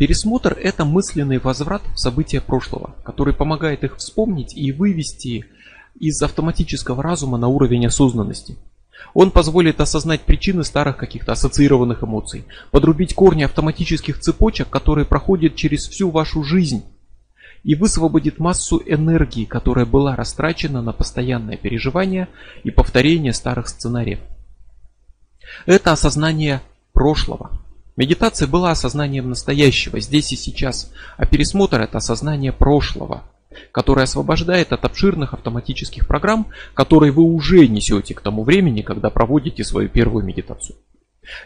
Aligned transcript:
Пересмотр– 0.00 0.56
это 0.62 0.86
мысленный 0.86 1.36
возврат 1.36 1.82
в 1.94 1.98
события 1.98 2.40
прошлого, 2.40 2.94
который 3.04 3.34
помогает 3.34 3.84
их 3.84 3.98
вспомнить 3.98 4.56
и 4.56 4.72
вывести 4.72 5.44
из 5.94 6.22
автоматического 6.22 7.02
разума 7.02 7.36
на 7.36 7.48
уровень 7.48 7.84
осознанности. 7.84 8.56
Он 9.12 9.30
позволит 9.30 9.78
осознать 9.78 10.22
причины 10.22 10.64
старых 10.64 10.96
каких-то 10.96 11.32
ассоциированных 11.32 12.02
эмоций, 12.02 12.46
подрубить 12.70 13.14
корни 13.14 13.42
автоматических 13.42 14.18
цепочек, 14.18 14.70
которые 14.70 15.04
проходят 15.04 15.54
через 15.54 15.86
всю 15.86 16.08
вашу 16.08 16.44
жизнь, 16.44 16.82
и 17.62 17.74
высвободит 17.74 18.38
массу 18.38 18.80
энергии, 18.86 19.44
которая 19.44 19.84
была 19.84 20.16
растрачена 20.16 20.80
на 20.80 20.94
постоянное 20.94 21.58
переживание 21.58 22.28
и 22.64 22.70
повторение 22.70 23.34
старых 23.34 23.68
сценариев. 23.68 24.20
Это 25.66 25.92
осознание 25.92 26.62
прошлого. 26.94 27.50
Медитация 27.96 28.48
была 28.48 28.70
осознанием 28.70 29.28
настоящего, 29.28 30.00
здесь 30.00 30.32
и 30.32 30.36
сейчас, 30.36 30.92
а 31.16 31.26
пересмотр 31.26 31.80
это 31.80 31.98
осознание 31.98 32.52
прошлого, 32.52 33.24
которое 33.72 34.02
освобождает 34.02 34.72
от 34.72 34.84
обширных 34.84 35.34
автоматических 35.34 36.06
программ, 36.06 36.46
которые 36.74 37.12
вы 37.12 37.22
уже 37.22 37.66
несете 37.66 38.14
к 38.14 38.20
тому 38.20 38.44
времени, 38.44 38.82
когда 38.82 39.10
проводите 39.10 39.64
свою 39.64 39.88
первую 39.88 40.24
медитацию. 40.24 40.76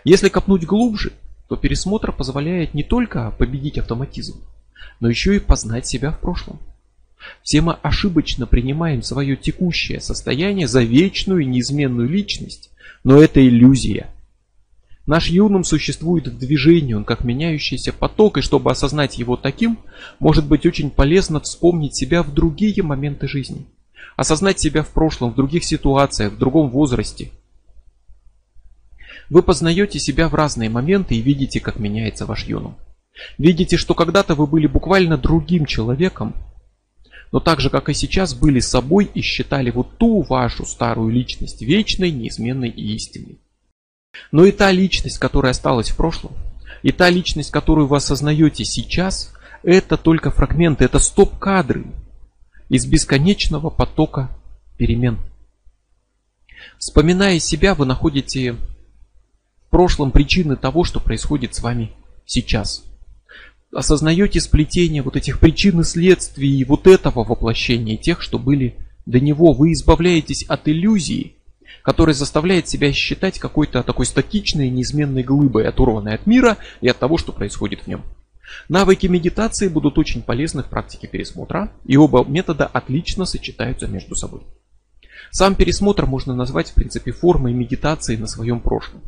Если 0.04 0.28
копнуть 0.28 0.64
глубже, 0.64 1.12
то 1.48 1.56
пересмотр 1.56 2.12
позволяет 2.12 2.74
не 2.74 2.82
только 2.82 3.30
победить 3.32 3.78
автоматизм, 3.78 4.42
но 5.00 5.08
еще 5.08 5.36
и 5.36 5.40
познать 5.40 5.86
себя 5.86 6.10
в 6.10 6.20
прошлом. 6.20 6.60
Все 7.42 7.60
мы 7.62 7.74
ошибочно 7.82 8.46
принимаем 8.46 9.02
свое 9.02 9.36
текущее 9.36 10.00
состояние 10.00 10.68
за 10.68 10.82
вечную 10.82 11.40
и 11.40 11.46
неизменную 11.46 12.08
личность, 12.08 12.70
но 13.02 13.20
это 13.20 13.46
иллюзия. 13.46 14.10
Наш 15.06 15.28
юным 15.28 15.64
существует 15.64 16.28
в 16.28 16.38
движении, 16.38 16.94
он 16.94 17.04
как 17.04 17.24
меняющийся 17.24 17.92
поток, 17.92 18.38
и 18.38 18.40
чтобы 18.40 18.70
осознать 18.70 19.18
его 19.18 19.36
таким, 19.36 19.78
может 20.18 20.46
быть 20.46 20.64
очень 20.64 20.90
полезно 20.90 21.40
вспомнить 21.40 21.94
себя 21.94 22.22
в 22.22 22.32
другие 22.32 22.82
моменты 22.82 23.28
жизни. 23.28 23.66
Осознать 24.16 24.58
себя 24.58 24.82
в 24.82 24.88
прошлом, 24.88 25.32
в 25.32 25.34
других 25.34 25.64
ситуациях, 25.64 26.32
в 26.32 26.38
другом 26.38 26.70
возрасте. 26.70 27.30
Вы 29.28 29.42
познаете 29.42 29.98
себя 29.98 30.28
в 30.28 30.34
разные 30.34 30.70
моменты 30.70 31.16
и 31.16 31.20
видите, 31.20 31.60
как 31.60 31.78
меняется 31.78 32.24
ваш 32.24 32.44
юном. 32.44 32.76
Видите, 33.36 33.76
что 33.76 33.94
когда-то 33.94 34.34
вы 34.34 34.46
были 34.46 34.66
буквально 34.66 35.18
другим 35.18 35.66
человеком, 35.66 36.34
но 37.30 37.40
так 37.40 37.60
же, 37.60 37.68
как 37.68 37.88
и 37.88 37.94
сейчас, 37.94 38.32
были 38.32 38.60
собой 38.60 39.10
и 39.12 39.20
считали 39.20 39.70
вот 39.70 39.98
ту 39.98 40.22
вашу 40.22 40.64
старую 40.64 41.10
личность 41.10 41.62
вечной, 41.62 42.10
неизменной 42.10 42.70
и 42.70 42.94
истинной. 42.94 43.38
Но 44.32 44.44
и 44.44 44.52
та 44.52 44.70
личность, 44.70 45.18
которая 45.18 45.52
осталась 45.52 45.90
в 45.90 45.96
прошлом, 45.96 46.32
и 46.82 46.92
та 46.92 47.08
личность, 47.10 47.50
которую 47.50 47.86
вы 47.86 47.96
осознаете 47.96 48.64
сейчас, 48.64 49.32
это 49.62 49.96
только 49.96 50.30
фрагменты, 50.30 50.84
это 50.84 50.98
стоп-кадры 50.98 51.86
из 52.68 52.86
бесконечного 52.86 53.70
потока 53.70 54.30
перемен. 54.76 55.18
Вспоминая 56.78 57.38
себя, 57.38 57.74
вы 57.74 57.86
находите 57.86 58.52
в 58.52 59.70
прошлом 59.70 60.10
причины 60.10 60.56
того, 60.56 60.84
что 60.84 61.00
происходит 61.00 61.54
с 61.54 61.60
вами 61.60 61.92
сейчас 62.26 62.84
осознаете 63.74 64.40
сплетение 64.40 65.02
вот 65.02 65.16
этих 65.16 65.40
причин 65.40 65.80
и 65.80 65.84
следствий 65.84 66.64
вот 66.64 66.86
этого 66.86 67.24
воплощения 67.24 67.96
тех, 67.96 68.22
что 68.22 68.38
были 68.38 68.76
до 69.06 69.20
него. 69.20 69.52
Вы 69.52 69.72
избавляетесь 69.72 70.44
от 70.44 70.68
иллюзии, 70.68 71.34
которая 71.84 72.14
заставляет 72.14 72.66
себя 72.66 72.92
считать 72.92 73.38
какой-то 73.38 73.82
такой 73.82 74.06
статичной, 74.06 74.70
неизменной 74.70 75.22
глыбой, 75.22 75.68
оторванной 75.68 76.14
от 76.14 76.26
мира 76.26 76.56
и 76.80 76.88
от 76.88 76.98
того, 76.98 77.18
что 77.18 77.30
происходит 77.30 77.82
в 77.82 77.86
нем. 77.86 78.02
Навыки 78.70 79.06
медитации 79.06 79.68
будут 79.68 79.98
очень 79.98 80.22
полезны 80.22 80.62
в 80.62 80.70
практике 80.70 81.08
пересмотра, 81.08 81.70
и 81.84 81.98
оба 81.98 82.24
метода 82.24 82.64
отлично 82.66 83.26
сочетаются 83.26 83.86
между 83.86 84.16
собой. 84.16 84.40
Сам 85.30 85.54
пересмотр 85.54 86.06
можно 86.06 86.34
назвать 86.34 86.70
в 86.70 86.74
принципе 86.74 87.12
формой 87.12 87.52
медитации 87.52 88.16
на 88.16 88.26
своем 88.26 88.60
прошлом. 88.60 89.02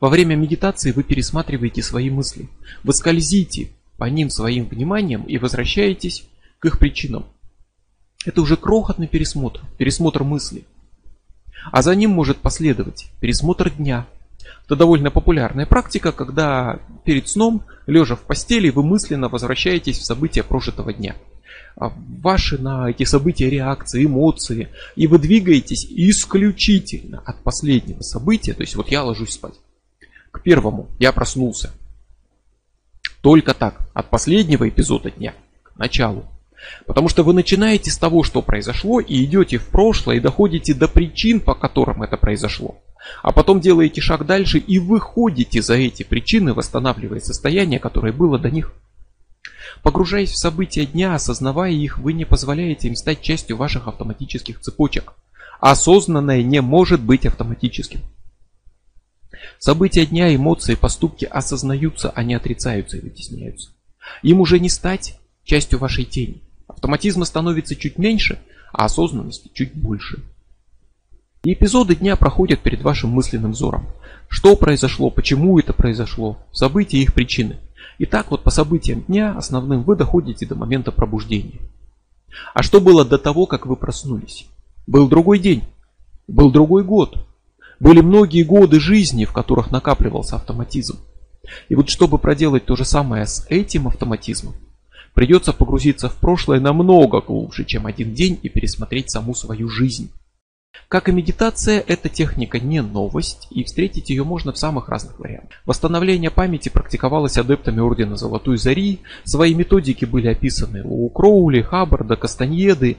Во 0.00 0.08
время 0.08 0.36
медитации 0.36 0.92
вы 0.92 1.02
пересматриваете 1.02 1.82
свои 1.82 2.08
мысли. 2.08 2.48
Вы 2.82 2.94
скользите 2.94 3.68
по 3.98 4.04
ним 4.04 4.30
своим 4.30 4.66
вниманием 4.66 5.24
и 5.24 5.36
возвращаетесь 5.36 6.24
к 6.60 6.64
их 6.64 6.78
причинам. 6.78 7.26
Это 8.24 8.40
уже 8.40 8.56
крохотный 8.56 9.06
пересмотр, 9.06 9.60
пересмотр 9.76 10.24
мысли. 10.24 10.64
А 11.70 11.82
за 11.82 11.94
ним 11.94 12.10
может 12.10 12.38
последовать 12.38 13.10
пересмотр 13.20 13.70
дня. 13.70 14.06
Это 14.66 14.76
довольно 14.76 15.10
популярная 15.10 15.66
практика, 15.66 16.12
когда 16.12 16.80
перед 17.04 17.28
сном, 17.28 17.64
лежа 17.86 18.16
в 18.16 18.20
постели, 18.20 18.70
вы 18.70 18.82
мысленно 18.82 19.28
возвращаетесь 19.28 19.98
в 19.98 20.04
события 20.04 20.42
прожитого 20.42 20.92
дня. 20.92 21.16
А 21.76 21.92
ваши 22.22 22.56
на 22.56 22.88
эти 22.88 23.04
события 23.04 23.50
реакции, 23.50 24.04
эмоции. 24.04 24.68
И 24.96 25.06
вы 25.06 25.18
двигаетесь 25.18 25.86
исключительно 25.90 27.22
от 27.26 27.42
последнего 27.42 28.00
события. 28.00 28.54
То 28.54 28.62
есть 28.62 28.76
вот 28.76 28.88
я 28.88 29.02
ложусь 29.02 29.32
спать. 29.32 29.54
К 30.30 30.40
первому 30.40 30.88
я 30.98 31.12
проснулся. 31.12 31.72
Только 33.20 33.54
так, 33.54 33.88
от 33.94 34.10
последнего 34.10 34.68
эпизода 34.68 35.10
дня 35.10 35.34
к 35.62 35.76
началу. 35.76 36.26
Потому 36.86 37.08
что 37.08 37.22
вы 37.22 37.32
начинаете 37.32 37.90
с 37.90 37.98
того, 37.98 38.22
что 38.22 38.42
произошло, 38.42 39.00
и 39.00 39.24
идете 39.24 39.58
в 39.58 39.68
прошлое, 39.68 40.16
и 40.16 40.20
доходите 40.20 40.74
до 40.74 40.88
причин, 40.88 41.40
по 41.40 41.54
которым 41.54 42.02
это 42.02 42.16
произошло. 42.16 42.82
А 43.22 43.32
потом 43.32 43.60
делаете 43.60 44.00
шаг 44.00 44.26
дальше 44.26 44.58
и 44.58 44.78
выходите 44.78 45.62
за 45.62 45.74
эти 45.74 46.02
причины, 46.02 46.54
восстанавливая 46.54 47.20
состояние, 47.20 47.78
которое 47.78 48.12
было 48.12 48.38
до 48.38 48.50
них. 48.50 48.72
Погружаясь 49.82 50.30
в 50.30 50.38
события 50.38 50.86
дня, 50.86 51.14
осознавая 51.14 51.72
их, 51.72 51.98
вы 51.98 52.14
не 52.14 52.24
позволяете 52.24 52.88
им 52.88 52.96
стать 52.96 53.20
частью 53.20 53.56
ваших 53.56 53.88
автоматических 53.88 54.60
цепочек. 54.60 55.12
Осознанное 55.60 56.42
не 56.42 56.60
может 56.60 57.02
быть 57.02 57.26
автоматическим. 57.26 58.00
События 59.58 60.06
дня, 60.06 60.34
эмоции, 60.34 60.74
поступки 60.74 61.24
осознаются, 61.24 62.10
а 62.10 62.22
не 62.22 62.34
отрицаются 62.34 62.96
и 62.96 63.00
вытесняются. 63.00 63.70
Им 64.22 64.40
уже 64.40 64.58
не 64.58 64.68
стать 64.68 65.18
частью 65.44 65.78
вашей 65.78 66.04
тени. 66.04 66.42
Автоматизма 66.84 67.24
становится 67.24 67.76
чуть 67.76 67.96
меньше, 67.96 68.38
а 68.70 68.84
осознанности 68.84 69.50
чуть 69.54 69.72
больше. 69.74 70.22
И 71.42 71.54
эпизоды 71.54 71.96
дня 71.96 72.14
проходят 72.14 72.60
перед 72.60 72.82
вашим 72.82 73.08
мысленным 73.08 73.52
взором. 73.52 73.86
Что 74.28 74.54
произошло, 74.54 75.08
почему 75.08 75.58
это 75.58 75.72
произошло, 75.72 76.36
события 76.52 76.98
и 76.98 77.04
их 77.04 77.14
причины. 77.14 77.56
И 77.96 78.04
так 78.04 78.30
вот 78.30 78.42
по 78.42 78.50
событиям 78.50 79.00
дня 79.00 79.34
основным 79.34 79.82
вы 79.82 79.96
доходите 79.96 80.44
до 80.44 80.56
момента 80.56 80.92
пробуждения. 80.92 81.58
А 82.52 82.62
что 82.62 82.82
было 82.82 83.06
до 83.06 83.16
того, 83.16 83.46
как 83.46 83.64
вы 83.64 83.76
проснулись? 83.76 84.46
Был 84.86 85.08
другой 85.08 85.38
день, 85.38 85.64
был 86.28 86.50
другой 86.50 86.84
год, 86.84 87.16
были 87.80 88.02
многие 88.02 88.42
годы 88.42 88.78
жизни, 88.78 89.24
в 89.24 89.32
которых 89.32 89.70
накапливался 89.70 90.36
автоматизм. 90.36 90.98
И 91.70 91.76
вот 91.76 91.88
чтобы 91.88 92.18
проделать 92.18 92.66
то 92.66 92.76
же 92.76 92.84
самое 92.84 93.24
с 93.24 93.46
этим 93.48 93.88
автоматизмом, 93.88 94.54
придется 95.14 95.52
погрузиться 95.52 96.08
в 96.08 96.16
прошлое 96.16 96.60
намного 96.60 97.20
глубже, 97.20 97.64
чем 97.64 97.86
один 97.86 98.12
день 98.12 98.38
и 98.42 98.48
пересмотреть 98.48 99.10
саму 99.10 99.34
свою 99.34 99.68
жизнь. 99.68 100.10
Как 100.88 101.08
и 101.08 101.12
медитация, 101.12 101.82
эта 101.86 102.08
техника 102.08 102.58
не 102.58 102.82
новость, 102.82 103.46
и 103.50 103.64
встретить 103.64 104.10
ее 104.10 104.24
можно 104.24 104.52
в 104.52 104.58
самых 104.58 104.88
разных 104.88 105.18
вариантах. 105.18 105.58
Восстановление 105.64 106.30
памяти 106.30 106.68
практиковалось 106.68 107.38
адептами 107.38 107.80
Ордена 107.80 108.16
Золотой 108.16 108.58
Зари, 108.58 109.00
свои 109.22 109.54
методики 109.54 110.04
были 110.04 110.28
описаны 110.28 110.82
у 110.84 111.08
Кроули, 111.08 111.62
Хаббарда, 111.62 112.16
Кастаньеды. 112.16 112.98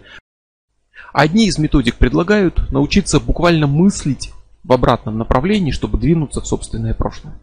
Одни 1.13 1.47
из 1.47 1.57
методик 1.57 1.95
предлагают 1.95 2.71
научиться 2.71 3.19
буквально 3.19 3.67
мыслить 3.67 4.31
в 4.63 4.73
обратном 4.73 5.17
направлении, 5.17 5.71
чтобы 5.71 5.97
двинуться 5.97 6.41
в 6.41 6.47
собственное 6.47 6.93
прошлое. 6.93 7.39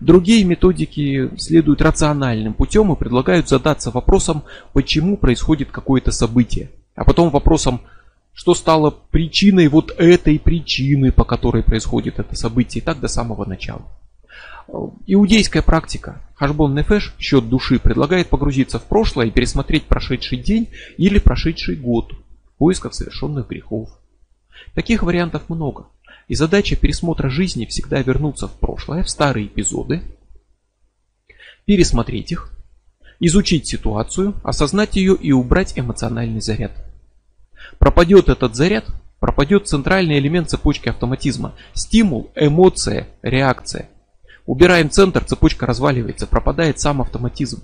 Другие 0.00 0.44
методики 0.44 1.30
следуют 1.38 1.82
рациональным 1.82 2.54
путем 2.54 2.92
и 2.92 2.96
предлагают 2.96 3.48
задаться 3.48 3.90
вопросом, 3.90 4.44
почему 4.72 5.16
происходит 5.16 5.70
какое-то 5.70 6.12
событие, 6.12 6.70
а 6.94 7.04
потом 7.04 7.30
вопросом, 7.30 7.80
что 8.32 8.54
стало 8.54 8.90
причиной 8.90 9.68
вот 9.68 9.94
этой 9.96 10.38
причины, 10.38 11.12
по 11.12 11.24
которой 11.24 11.62
происходит 11.62 12.18
это 12.18 12.34
событие, 12.36 12.82
и 12.82 12.84
так 12.84 13.00
до 13.00 13.08
самого 13.08 13.44
начала. 13.44 13.84
Иудейская 15.06 15.62
практика 15.62 16.20
Хашбон 16.34 16.74
Нефеш, 16.74 17.14
счет 17.18 17.48
души, 17.48 17.78
предлагает 17.78 18.28
погрузиться 18.28 18.78
в 18.78 18.84
прошлое 18.84 19.26
и 19.26 19.30
пересмотреть 19.30 19.84
прошедший 19.84 20.38
день 20.38 20.68
или 20.96 21.18
прошедший 21.18 21.76
год 21.76 22.12
в 22.12 22.58
поисках 22.58 22.94
совершенных 22.94 23.48
грехов. 23.48 23.90
Таких 24.74 25.02
вариантов 25.02 25.48
много. 25.48 25.86
И 26.28 26.34
задача 26.34 26.76
пересмотра 26.76 27.28
жизни 27.28 27.66
всегда 27.66 28.00
вернуться 28.00 28.48
в 28.48 28.52
прошлое, 28.58 29.02
в 29.02 29.10
старые 29.10 29.46
эпизоды, 29.46 30.02
пересмотреть 31.66 32.32
их, 32.32 32.52
изучить 33.20 33.66
ситуацию, 33.66 34.34
осознать 34.42 34.96
ее 34.96 35.14
и 35.14 35.32
убрать 35.32 35.78
эмоциональный 35.78 36.40
заряд. 36.40 36.72
Пропадет 37.78 38.28
этот 38.28 38.54
заряд, 38.54 38.86
пропадет 39.20 39.68
центральный 39.68 40.18
элемент 40.18 40.50
цепочки 40.50 40.88
автоматизма. 40.88 41.54
Стимул, 41.74 42.30
эмоция, 42.34 43.08
реакция. 43.22 43.88
Убираем 44.46 44.90
центр, 44.90 45.24
цепочка 45.24 45.66
разваливается, 45.66 46.26
пропадает 46.26 46.78
сам 46.78 47.00
автоматизм. 47.00 47.62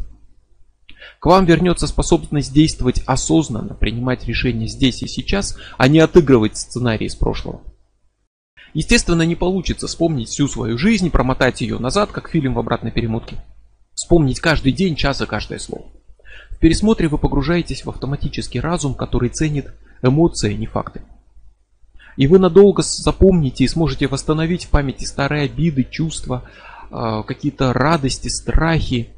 К 1.18 1.26
вам 1.26 1.44
вернется 1.44 1.86
способность 1.86 2.54
действовать 2.54 3.02
осознанно, 3.04 3.74
принимать 3.74 4.26
решения 4.26 4.66
здесь 4.66 5.02
и 5.02 5.06
сейчас, 5.06 5.58
а 5.76 5.88
не 5.88 5.98
отыгрывать 5.98 6.56
сценарии 6.56 7.06
из 7.06 7.14
прошлого. 7.14 7.60
Естественно, 8.72 9.22
не 9.22 9.34
получится 9.34 9.86
вспомнить 9.86 10.28
всю 10.28 10.46
свою 10.46 10.78
жизнь, 10.78 11.10
промотать 11.10 11.60
ее 11.60 11.78
назад, 11.78 12.12
как 12.12 12.30
фильм 12.30 12.54
в 12.54 12.58
обратной 12.58 12.92
перемотке. 12.92 13.36
Вспомнить 13.94 14.40
каждый 14.40 14.72
день, 14.72 14.94
час 14.94 15.20
и 15.20 15.26
каждое 15.26 15.58
слово. 15.58 15.86
В 16.50 16.58
пересмотре 16.58 17.08
вы 17.08 17.18
погружаетесь 17.18 17.84
в 17.84 17.90
автоматический 17.90 18.60
разум, 18.60 18.94
который 18.94 19.30
ценит 19.30 19.72
эмоции, 20.02 20.54
а 20.54 20.56
не 20.56 20.66
факты. 20.66 21.02
И 22.16 22.26
вы 22.26 22.38
надолго 22.38 22.82
запомните 22.82 23.64
и 23.64 23.68
сможете 23.68 24.06
восстановить 24.06 24.66
в 24.66 24.70
памяти 24.70 25.04
старые 25.04 25.44
обиды, 25.44 25.84
чувства, 25.84 26.48
а, 26.90 27.22
какие-то 27.22 27.72
радости, 27.72 28.28
страхи. 28.28 29.10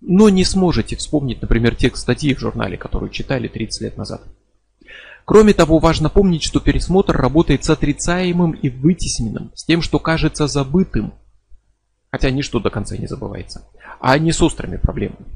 Но 0.00 0.28
не 0.28 0.44
сможете 0.44 0.96
вспомнить, 0.96 1.42
например, 1.42 1.74
текст 1.74 2.02
статьи 2.02 2.34
в 2.34 2.38
журнале, 2.38 2.76
которую 2.76 3.10
читали 3.10 3.48
30 3.48 3.82
лет 3.82 3.96
назад. 3.96 4.22
Кроме 5.26 5.54
того, 5.54 5.80
важно 5.80 6.08
помнить, 6.08 6.44
что 6.44 6.60
пересмотр 6.60 7.16
работает 7.16 7.64
с 7.64 7.70
отрицаемым 7.70 8.52
и 8.52 8.68
вытесненным, 8.70 9.50
с 9.56 9.64
тем, 9.64 9.82
что 9.82 9.98
кажется 9.98 10.46
забытым, 10.46 11.14
хотя 12.12 12.30
ничто 12.30 12.60
до 12.60 12.70
конца 12.70 12.96
не 12.96 13.08
забывается, 13.08 13.68
а 14.00 14.16
не 14.20 14.30
с 14.30 14.40
острыми 14.40 14.76
проблемами. 14.76 15.26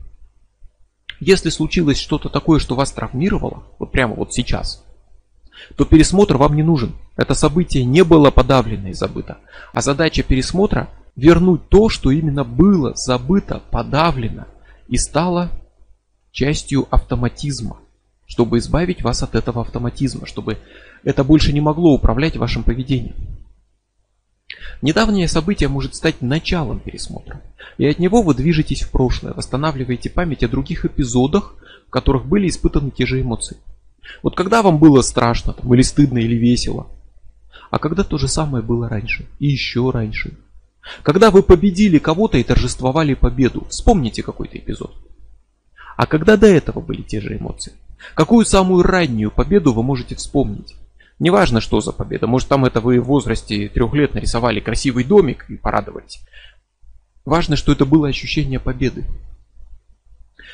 Если 1.18 1.50
случилось 1.50 1.98
что-то 1.98 2.28
такое, 2.28 2.60
что 2.60 2.76
вас 2.76 2.92
травмировало, 2.92 3.64
вот 3.80 3.90
прямо 3.90 4.14
вот 4.14 4.32
сейчас, 4.32 4.86
то 5.76 5.84
пересмотр 5.84 6.36
вам 6.36 6.54
не 6.54 6.62
нужен. 6.62 6.94
Это 7.16 7.34
событие 7.34 7.84
не 7.84 8.04
было 8.04 8.30
подавлено 8.30 8.90
и 8.90 8.94
забыто. 8.94 9.38
А 9.72 9.82
задача 9.82 10.22
пересмотра– 10.22 10.88
вернуть 11.16 11.68
то, 11.68 11.88
что 11.88 12.12
именно 12.12 12.44
было 12.44 12.92
забыто, 12.94 13.60
подавлено 13.72 14.46
и 14.86 14.96
стало 14.98 15.50
частью 16.30 16.86
автоматизма– 16.92 17.80
чтобы 18.30 18.58
избавить 18.58 19.02
вас 19.02 19.24
от 19.24 19.34
этого 19.34 19.60
автоматизма, 19.60 20.24
чтобы 20.24 20.58
это 21.02 21.24
больше 21.24 21.52
не 21.52 21.60
могло 21.60 21.92
управлять 21.92 22.36
вашим 22.36 22.62
поведением. 22.62 23.16
Недавнее 24.82 25.26
событие 25.26 25.68
может 25.68 25.96
стать 25.96 26.22
началом 26.22 26.78
пересмотра, 26.78 27.42
и 27.76 27.86
от 27.86 27.98
него 27.98 28.22
вы 28.22 28.36
движетесь 28.36 28.82
в 28.82 28.92
прошлое, 28.92 29.32
восстанавливаете 29.32 30.10
память 30.10 30.44
о 30.44 30.48
других 30.48 30.84
эпизодах, 30.84 31.56
в 31.88 31.90
которых 31.90 32.24
были 32.24 32.48
испытаны 32.48 32.92
те 32.92 33.04
же 33.04 33.20
эмоции. 33.20 33.56
Вот 34.22 34.36
когда 34.36 34.62
вам 34.62 34.78
было 34.78 35.02
страшно, 35.02 35.52
там, 35.52 35.74
или 35.74 35.82
стыдно, 35.82 36.18
или 36.18 36.36
весело, 36.36 36.86
а 37.72 37.80
когда 37.80 38.04
то 38.04 38.16
же 38.16 38.28
самое 38.28 38.62
было 38.62 38.88
раньше, 38.88 39.26
и 39.40 39.48
еще 39.48 39.90
раньше. 39.90 40.38
Когда 41.02 41.32
вы 41.32 41.42
победили 41.42 41.98
кого-то 41.98 42.38
и 42.38 42.44
торжествовали 42.44 43.14
победу, 43.14 43.66
вспомните 43.68 44.22
какой-то 44.22 44.56
эпизод. 44.56 44.94
А 45.96 46.06
когда 46.06 46.36
до 46.36 46.46
этого 46.46 46.80
были 46.80 47.02
те 47.02 47.20
же 47.20 47.36
эмоции? 47.36 47.72
Какую 48.14 48.44
самую 48.44 48.82
раннюю 48.82 49.30
победу 49.30 49.72
вы 49.72 49.82
можете 49.82 50.14
вспомнить? 50.14 50.76
Неважно, 51.18 51.60
что 51.60 51.80
за 51.80 51.92
победа. 51.92 52.26
Может, 52.26 52.48
там 52.48 52.64
это 52.64 52.80
вы 52.80 53.00
в 53.00 53.04
возрасте 53.04 53.68
трех 53.68 53.92
лет 53.92 54.14
нарисовали 54.14 54.60
красивый 54.60 55.04
домик 55.04 55.44
и 55.50 55.56
порадовались. 55.56 56.20
Важно, 57.24 57.56
что 57.56 57.72
это 57.72 57.84
было 57.84 58.08
ощущение 58.08 58.58
победы. 58.58 59.04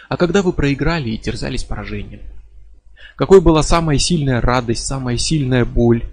А 0.08 0.16
когда 0.16 0.42
вы 0.42 0.52
проиграли 0.52 1.10
и 1.10 1.18
терзались 1.18 1.64
поражением? 1.64 2.20
Какой 3.14 3.40
была 3.40 3.62
самая 3.62 3.98
сильная 3.98 4.40
радость, 4.40 4.86
самая 4.86 5.16
сильная 5.16 5.64
боль? 5.64 6.04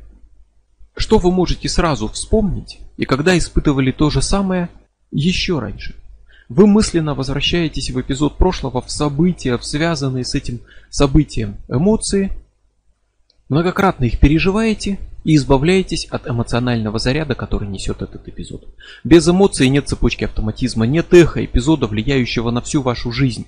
Что 0.95 1.17
вы 1.17 1.31
можете 1.31 1.67
сразу 1.67 2.07
вспомнить 2.07 2.79
и 2.97 3.05
когда 3.05 3.37
испытывали 3.37 3.91
то 3.91 4.09
же 4.09 4.21
самое 4.21 4.69
еще 5.11 5.59
раньше? 5.59 5.95
Вы 6.55 6.67
мысленно 6.67 7.15
возвращаетесь 7.15 7.89
в 7.89 7.99
эпизод 7.99 8.37
прошлого, 8.37 8.79
в 8.79 8.91
события, 8.91 9.57
в 9.57 9.65
связанные 9.65 10.23
с 10.23 10.35
этим 10.35 10.59
событием 10.91 11.57
эмоции, 11.67 12.31
многократно 13.49 14.05
их 14.05 14.19
переживаете 14.19 14.99
и 15.23 15.35
избавляетесь 15.35 16.05
от 16.05 16.29
эмоционального 16.29 16.99
заряда, 16.99 17.33
который 17.33 17.67
несет 17.67 18.03
этот 18.03 18.27
эпизод. 18.27 18.67
Без 19.03 19.27
эмоций 19.27 19.67
нет 19.67 19.89
цепочки 19.89 20.25
автоматизма, 20.25 20.85
нет 20.85 21.11
эха 21.11 21.43
эпизода, 21.43 21.87
влияющего 21.87 22.51
на 22.51 22.61
всю 22.61 22.83
вашу 22.83 23.11
жизнь. 23.11 23.47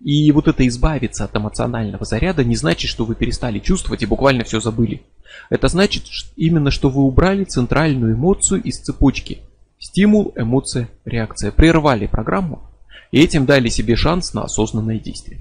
И 0.00 0.32
вот 0.32 0.48
это 0.48 0.66
избавиться 0.66 1.22
от 1.22 1.36
эмоционального 1.36 2.04
заряда 2.04 2.42
не 2.42 2.56
значит, 2.56 2.90
что 2.90 3.04
вы 3.04 3.14
перестали 3.14 3.60
чувствовать 3.60 4.02
и 4.02 4.06
буквально 4.06 4.42
все 4.42 4.58
забыли. 4.58 5.02
Это 5.48 5.68
значит 5.68 6.02
именно, 6.34 6.72
что 6.72 6.90
вы 6.90 7.02
убрали 7.02 7.44
центральную 7.44 8.14
эмоцию 8.14 8.60
из 8.64 8.80
цепочки– 8.80 9.42
Стимул, 9.90 10.32
эмоция, 10.36 10.88
реакция 11.04 11.50
прервали 11.50 12.06
программу 12.06 12.62
и 13.10 13.20
этим 13.20 13.44
дали 13.44 13.68
себе 13.68 13.96
шанс 13.96 14.34
на 14.34 14.44
осознанное 14.44 15.00
действие. 15.00 15.40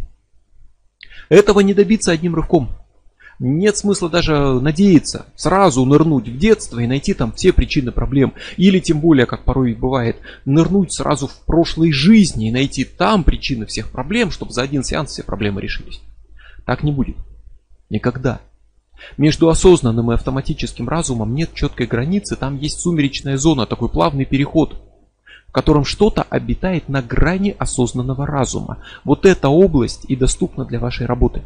Этого 1.29 1.59
не 1.59 1.75
добиться 1.75 2.11
одним 2.11 2.33
рывком. 2.33 2.71
Нет 3.37 3.77
смысла 3.77 4.09
даже 4.09 4.59
надеяться 4.59 5.27
сразу 5.35 5.85
нырнуть 5.85 6.27
в 6.27 6.35
детство 6.39 6.79
и 6.79 6.87
найти 6.87 7.13
там 7.13 7.31
все 7.31 7.53
причины 7.53 7.91
проблем. 7.91 8.33
Или 8.57 8.79
тем 8.79 9.01
более, 9.01 9.27
как 9.27 9.43
порой 9.43 9.75
бывает, 9.75 10.17
нырнуть 10.45 10.93
сразу 10.93 11.27
в 11.27 11.45
прошлой 11.45 11.91
жизни 11.91 12.47
и 12.47 12.51
найти 12.51 12.85
там 12.85 13.23
причины 13.23 13.67
всех 13.67 13.91
проблем, 13.91 14.31
чтобы 14.31 14.51
за 14.51 14.63
один 14.63 14.83
сеанс 14.83 15.11
все 15.11 15.21
проблемы 15.21 15.61
решились. 15.61 16.01
Так 16.65 16.81
не 16.81 16.91
будет. 16.91 17.17
Никогда. 17.91 18.41
Между 19.17 19.49
осознанным 19.49 20.11
и 20.11 20.15
автоматическим 20.15 20.89
разумом 20.89 21.33
нет 21.33 21.53
четкой 21.53 21.87
границы, 21.87 22.35
там 22.35 22.57
есть 22.57 22.81
сумеречная 22.81 23.37
зона, 23.37 23.65
такой 23.65 23.89
плавный 23.89 24.25
переход, 24.25 24.75
в 25.47 25.51
котором 25.51 25.85
что-то 25.85 26.23
обитает 26.23 26.89
на 26.89 27.01
грани 27.01 27.55
осознанного 27.57 28.25
разума. 28.25 28.83
Вот 29.03 29.25
эта 29.25 29.49
область 29.49 30.05
и 30.07 30.15
доступна 30.15 30.65
для 30.65 30.79
вашей 30.79 31.05
работы. 31.05 31.43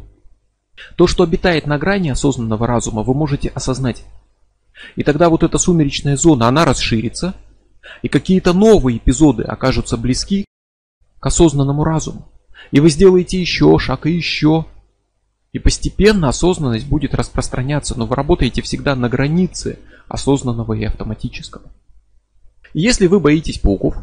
То, 0.96 1.06
что 1.06 1.22
обитает 1.22 1.66
на 1.66 1.78
грани 1.78 2.10
осознанного 2.10 2.66
разума, 2.66 3.02
вы 3.02 3.14
можете 3.14 3.48
осознать. 3.48 4.04
И 4.96 5.02
тогда 5.02 5.28
вот 5.28 5.42
эта 5.42 5.56
сумеречная 5.58 6.16
зона, 6.16 6.48
она 6.48 6.64
расширится, 6.64 7.34
и 8.02 8.08
какие-то 8.08 8.52
новые 8.52 8.98
эпизоды 8.98 9.44
окажутся 9.44 9.96
близки 9.96 10.44
к 11.20 11.26
осознанному 11.26 11.84
разуму. 11.84 12.28
И 12.70 12.80
вы 12.80 12.90
сделаете 12.90 13.40
еще 13.40 13.78
шаг 13.78 14.06
и 14.06 14.12
еще, 14.12 14.66
и 15.54 15.60
постепенно 15.60 16.28
осознанность 16.28 16.88
будет 16.88 17.14
распространяться, 17.14 17.96
но 17.96 18.06
вы 18.06 18.16
работаете 18.16 18.60
всегда 18.60 18.96
на 18.96 19.08
границе 19.08 19.78
осознанного 20.08 20.72
и 20.74 20.84
автоматического. 20.84 21.62
Если 22.74 23.06
вы 23.06 23.20
боитесь 23.20 23.58
пауков, 23.58 23.96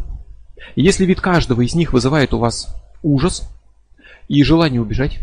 если 0.77 1.05
вид 1.05 1.19
каждого 1.19 1.59
из 1.61 1.75
них 1.75 1.91
вызывает 1.91 2.33
у 2.33 2.37
вас 2.37 2.73
ужас 3.03 3.49
и 4.29 4.41
желание 4.43 4.79
убежать, 4.79 5.19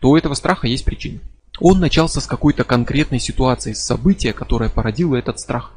то 0.00 0.10
у 0.10 0.16
этого 0.16 0.32
страха 0.32 0.66
есть 0.66 0.86
причина. 0.86 1.20
Он 1.60 1.78
начался 1.78 2.22
с 2.22 2.26
какой-то 2.26 2.64
конкретной 2.64 3.20
ситуации, 3.20 3.74
с 3.74 3.84
события, 3.84 4.32
которое 4.32 4.70
породило 4.70 5.14
этот 5.14 5.40
страх, 5.40 5.74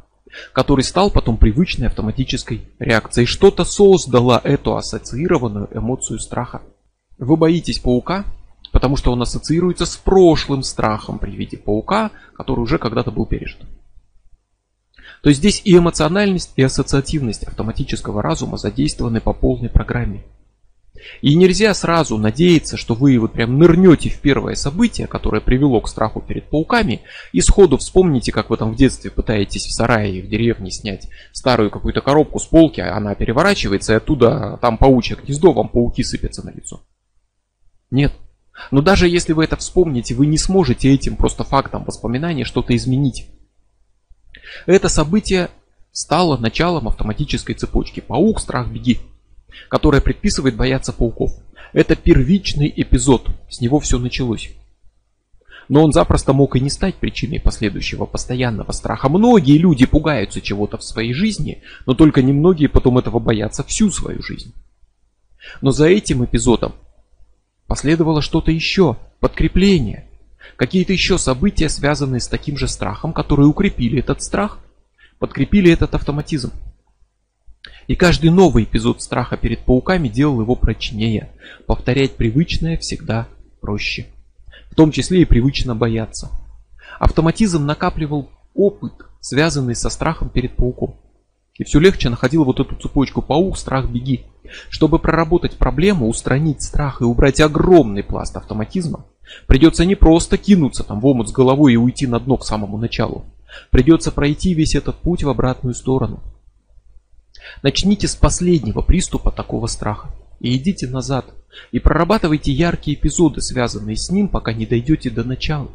который 0.53 0.85
стал 0.85 1.11
потом 1.11 1.35
привычной 1.35 1.87
автоматической 1.87 2.61
реакцией. 2.79 3.25
Что-то 3.25 3.65
создало 3.65 4.39
эту 4.45 4.77
ассоциированную 4.77 5.67
эмоцию 5.73 6.19
страха. 6.19 6.61
Вы 7.17 7.35
боитесь 7.35 7.79
паука, 7.79 8.23
потому 8.79 8.95
что 8.95 9.11
он 9.11 9.21
ассоциируется 9.21 9.85
с 9.85 9.97
прошлым 9.97 10.63
страхом 10.63 11.19
при 11.19 11.31
виде 11.31 11.57
паука, 11.57 12.11
который 12.33 12.61
уже 12.61 12.77
когда-то 12.77 13.11
был 13.11 13.25
пережит. 13.25 13.59
То 15.21 15.27
есть 15.27 15.39
здесь 15.39 15.61
и 15.65 15.75
эмоциональность, 15.75 16.53
и 16.55 16.63
ассоциативность 16.63 17.43
автоматического 17.43 18.21
разума 18.21 18.55
задействованы 18.55 19.19
по 19.19 19.33
полной 19.33 19.67
программе. 19.67 20.23
И 21.21 21.35
нельзя 21.35 21.73
сразу 21.73 22.17
надеяться, 22.17 22.77
что 22.77 22.93
вы 22.93 23.19
вот 23.19 23.33
прям 23.33 23.57
нырнете 23.57 24.09
в 24.09 24.21
первое 24.21 24.55
событие, 24.55 25.07
которое 25.07 25.41
привело 25.41 25.81
к 25.81 25.89
страху 25.89 26.21
перед 26.21 26.49
пауками, 26.49 27.01
и 27.33 27.41
сходу 27.41 27.75
вспомните, 27.75 28.31
как 28.31 28.49
вы 28.49 28.55
там 28.55 28.71
в 28.71 28.77
детстве 28.77 29.11
пытаетесь 29.11 29.65
в 29.65 29.73
сарае 29.73 30.21
в 30.21 30.29
деревне 30.29 30.71
снять 30.71 31.09
старую 31.33 31.69
какую-то 31.69 31.99
коробку 31.99 32.39
с 32.39 32.45
полки, 32.45 32.79
а 32.79 32.95
она 32.95 33.13
переворачивается, 33.13 33.91
и 33.91 33.97
оттуда 33.97 34.57
там 34.61 34.77
паучье 34.77 35.17
гнездо, 35.21 35.51
вам 35.51 35.67
пауки 35.67 36.01
сыпятся 36.01 36.45
на 36.45 36.51
лицо. 36.51 36.81
Нет, 37.91 38.13
но 38.71 38.81
даже 38.81 39.07
если 39.07 39.33
вы 39.33 39.43
это 39.43 39.55
вспомните, 39.55 40.15
вы 40.15 40.25
не 40.27 40.37
сможете 40.37 40.93
этим 40.93 41.15
просто 41.15 41.43
фактом 41.43 41.83
воспоминания 41.83 42.45
что-то 42.45 42.75
изменить. 42.75 43.27
Это 44.65 44.89
событие 44.89 45.49
стало 45.91 46.37
началом 46.37 46.87
автоматической 46.87 47.55
цепочки 47.55 47.99
«Паук, 47.99 48.39
страх, 48.39 48.69
беги», 48.69 48.99
которая 49.69 50.01
предписывает 50.01 50.55
бояться 50.55 50.93
пауков. 50.93 51.31
Это 51.73 51.95
первичный 51.95 52.71
эпизод, 52.75 53.27
с 53.49 53.61
него 53.61 53.79
все 53.79 53.99
началось. 53.99 54.51
Но 55.67 55.83
он 55.83 55.91
запросто 55.91 56.33
мог 56.33 56.55
и 56.55 56.59
не 56.59 56.71
стать 56.71 56.95
причиной 56.95 57.39
последующего 57.39 58.05
постоянного 58.05 58.71
страха. 58.71 59.07
Многие 59.07 59.57
люди 59.57 59.85
пугаются 59.85 60.41
чего-то 60.41 60.77
в 60.77 60.83
своей 60.83 61.13
жизни, 61.13 61.61
но 61.85 61.93
только 61.93 62.23
немногие 62.23 62.69
потом 62.69 62.97
этого 62.97 63.19
боятся 63.19 63.63
всю 63.63 63.91
свою 63.91 64.23
жизнь. 64.23 64.53
Но 65.61 65.69
за 65.69 65.87
этим 65.87 66.25
эпизодом 66.25 66.73
Последовало 67.69 68.23
что-то 68.23 68.49
еще, 68.49 68.97
подкрепление. 69.19 70.07
Какие-то 70.55 70.91
еще 70.91 71.19
события, 71.19 71.69
связанные 71.69 72.19
с 72.19 72.27
таким 72.27 72.57
же 72.57 72.67
страхом, 72.67 73.13
которые 73.13 73.45
укрепили 73.45 73.99
этот 73.99 74.23
страх, 74.23 74.57
подкрепили 75.19 75.71
этот 75.71 75.93
автоматизм. 75.93 76.51
И 77.85 77.95
каждый 77.95 78.31
новый 78.31 78.63
эпизод 78.63 79.03
страха 79.03 79.37
перед 79.37 79.59
пауками 79.65 80.07
делал 80.07 80.41
его 80.41 80.55
прочнее. 80.55 81.29
Повторять 81.67 82.15
привычное 82.15 82.75
всегда 82.75 83.27
проще. 83.61 84.07
В 84.71 84.75
том 84.75 84.91
числе 84.91 85.21
и 85.21 85.25
привычно 85.25 85.75
бояться. 85.75 86.31
Автоматизм 86.99 87.67
накапливал 87.67 88.31
опыт, 88.55 88.93
связанный 89.21 89.75
со 89.75 89.91
страхом 89.91 90.29
перед 90.29 90.55
пауком. 90.55 90.95
И 91.59 91.65
все 91.65 91.77
легче 91.79 92.09
находил 92.09 92.45
вот 92.45 92.61
эту 92.61 92.75
цепочку 92.75 93.21
паук, 93.21 93.57
страх, 93.57 93.89
беги. 93.89 94.25
Чтобы 94.69 94.97
проработать 94.97 95.57
проблему, 95.57 96.07
устранить 96.07 96.61
страх 96.61 97.01
и 97.01 97.03
убрать 97.03 97.41
огромный 97.41 98.01
пласт 98.01 98.35
автоматизма, 98.37 99.05
придется 99.45 99.83
не 99.83 99.95
просто 99.95 100.37
кинуться 100.37 100.83
там 100.85 101.01
в 101.01 101.05
омут 101.05 101.27
с 101.27 101.33
головой 101.33 101.73
и 101.73 101.77
уйти 101.77 102.07
на 102.07 102.19
дно 102.19 102.37
к 102.37 102.45
самому 102.45 102.77
началу. 102.77 103.25
Придется 103.71 104.11
пройти 104.11 104.53
весь 104.53 104.73
этот 104.73 104.95
путь 104.95 105.23
в 105.23 105.29
обратную 105.29 105.75
сторону. 105.75 106.23
Начните 107.61 108.07
с 108.07 108.15
последнего 108.15 108.81
приступа 108.81 109.29
такого 109.29 109.67
страха 109.67 110.09
и 110.39 110.55
идите 110.55 110.87
назад. 110.87 111.25
И 111.73 111.79
прорабатывайте 111.79 112.53
яркие 112.53 112.95
эпизоды, 112.95 113.41
связанные 113.41 113.97
с 113.97 114.09
ним, 114.09 114.29
пока 114.29 114.53
не 114.53 114.65
дойдете 114.65 115.09
до 115.09 115.25
начала. 115.25 115.69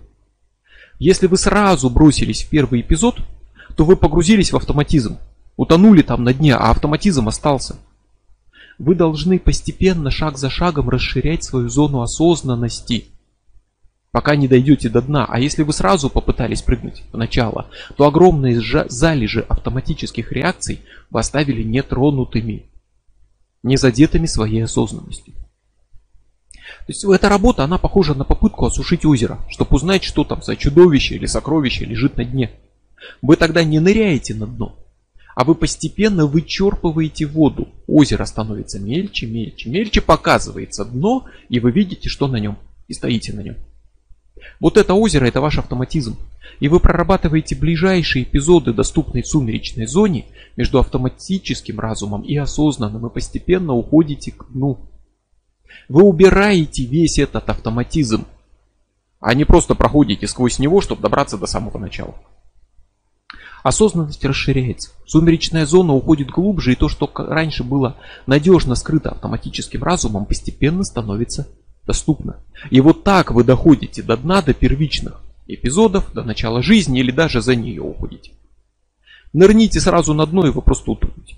Если 0.99 1.27
вы 1.27 1.37
сразу 1.37 1.91
бросились 1.91 2.43
в 2.43 2.49
первый 2.49 2.81
эпизод, 2.81 3.19
то 3.77 3.85
вы 3.85 3.97
погрузились 3.97 4.51
в 4.51 4.57
автоматизм. 4.57 5.19
Утонули 5.57 6.03
там 6.03 6.25
на 6.25 6.35
дне, 6.35 6.55
а 6.55 6.71
автоматизм 6.71 7.29
остался. 7.29 7.77
Вы 8.79 8.95
должны 8.95 9.39
постепенно, 9.39 10.11
шаг 10.11 10.37
за 10.37 10.51
шагом 10.51 10.89
расширять 10.89 11.45
свою 11.45 11.69
зону 11.69 12.03
осознанности, 12.03 13.07
пока 14.11 14.35
не 14.35 14.49
дойдете 14.49 14.89
до 14.89 15.01
дна. 15.01 15.27
А 15.29 15.39
если 15.39 15.63
вы 15.63 15.73
сразу 15.73 16.11
попытались 16.11 16.63
прыгнуть 16.63 17.05
в 17.13 17.17
начало, 17.17 17.69
то 17.97 18.07
огромные 18.07 18.61
залежи 18.89 19.41
автоматических 19.49 20.33
реакций 20.33 20.81
вы 21.11 21.21
оставили 21.21 21.63
нетронутыми, 21.63 22.67
не 23.63 23.77
задетыми 23.77 24.27
своей 24.27 24.65
осознанностью. 24.65 25.35
То 26.87 26.91
есть 26.91 27.05
эта 27.05 27.29
работа, 27.29 27.63
она 27.63 27.79
похожа 27.79 28.15
на 28.15 28.25
попытку 28.25 28.67
осушить 28.67 29.05
озеро, 29.05 29.39
чтобы 29.49 29.77
узнать, 29.77 30.03
что 30.03 30.25
там 30.25 30.43
за 30.43 30.57
чудовище 30.57 31.15
или 31.15 31.27
сокровище 31.27 31.85
лежит 31.85 32.17
на 32.17 32.25
дне. 32.25 32.51
Вы 33.23 33.37
тогда 33.37 33.63
не 33.63 33.79
ныряете 33.79 34.35
на 34.35 34.47
дно, 34.47 34.77
а 35.35 35.45
вы 35.45 35.55
постепенно 35.55 36.27
вычерпываете 36.27 37.27
воду. 37.27 37.69
Озеро 37.87 38.25
становится 38.25 38.79
мельче, 38.79 39.27
мельче, 39.27 39.71
мельче, 39.71 40.01
показывается 40.01 40.85
дно, 40.85 41.27
и 41.49 41.61
вы 41.61 41.73
видите, 41.73 42.09
что 42.09 42.27
на 42.29 42.37
нем, 42.37 42.59
и 42.89 42.95
стоите 42.95 43.33
на 43.33 43.41
нем. 43.41 43.57
Вот 44.61 44.77
это 44.77 44.95
озеро, 44.95 45.27
это 45.27 45.41
ваш 45.41 45.59
автоматизм. 45.59 46.17
И 46.61 46.69
вы 46.69 46.79
прорабатываете 46.79 47.57
ближайшие 47.57 48.25
эпизоды, 48.25 48.73
доступные 48.73 49.23
в 49.23 49.29
сумеречной 49.29 49.87
зоне, 49.87 50.27
между 50.57 50.79
автоматическим 50.79 51.81
разумом 51.81 52.23
и 52.23 52.37
осознанным, 52.37 53.07
и 53.07 53.13
постепенно 53.13 53.73
уходите 53.73 54.31
к 54.31 54.53
дну. 54.53 54.91
Вы 55.89 56.03
убираете 56.03 56.85
весь 56.85 57.19
этот 57.19 57.49
автоматизм, 57.49 58.27
а 59.21 59.35
не 59.35 59.45
просто 59.45 59.75
проходите 59.75 60.29
сквозь 60.29 60.59
него, 60.59 60.81
чтобы 60.81 61.03
добраться 61.03 61.39
до 61.39 61.47
самого 61.47 61.79
начала. 61.79 62.15
Осознанность 63.65 64.23
расширяется. 64.27 64.91
Сумеречная 65.07 65.65
зона 65.65 65.95
уходит 65.95 66.29
глубже, 66.29 66.73
и 66.73 66.77
то, 66.77 66.91
что 66.91 67.11
раньше 67.15 67.65
было 67.65 67.97
надежно 68.27 68.75
скрыто 68.75 69.09
автоматическим 69.09 69.83
разумом, 69.83 70.27
постепенно 70.27 70.85
становится 70.85 71.49
доступно. 71.87 72.37
И 72.69 72.83
вот 72.83 73.05
так 73.05 73.31
вы 73.31 73.43
доходите 73.43 74.03
до 74.03 74.19
дна, 74.19 74.43
до 74.43 74.53
первичных 74.53 75.19
эпизодов, 75.47 76.13
до 76.13 76.23
начала 76.25 76.63
жизни 76.63 77.01
или 77.01 77.11
даже 77.11 77.41
за 77.41 77.57
нее 77.57 77.81
уходите. 77.81 78.33
Нырните 79.33 79.81
сразу 79.81 80.13
на 80.13 80.27
дно, 80.27 80.47
и 80.47 80.51
вы 80.51 80.61
просто 80.61 80.91
утонете. 80.91 81.37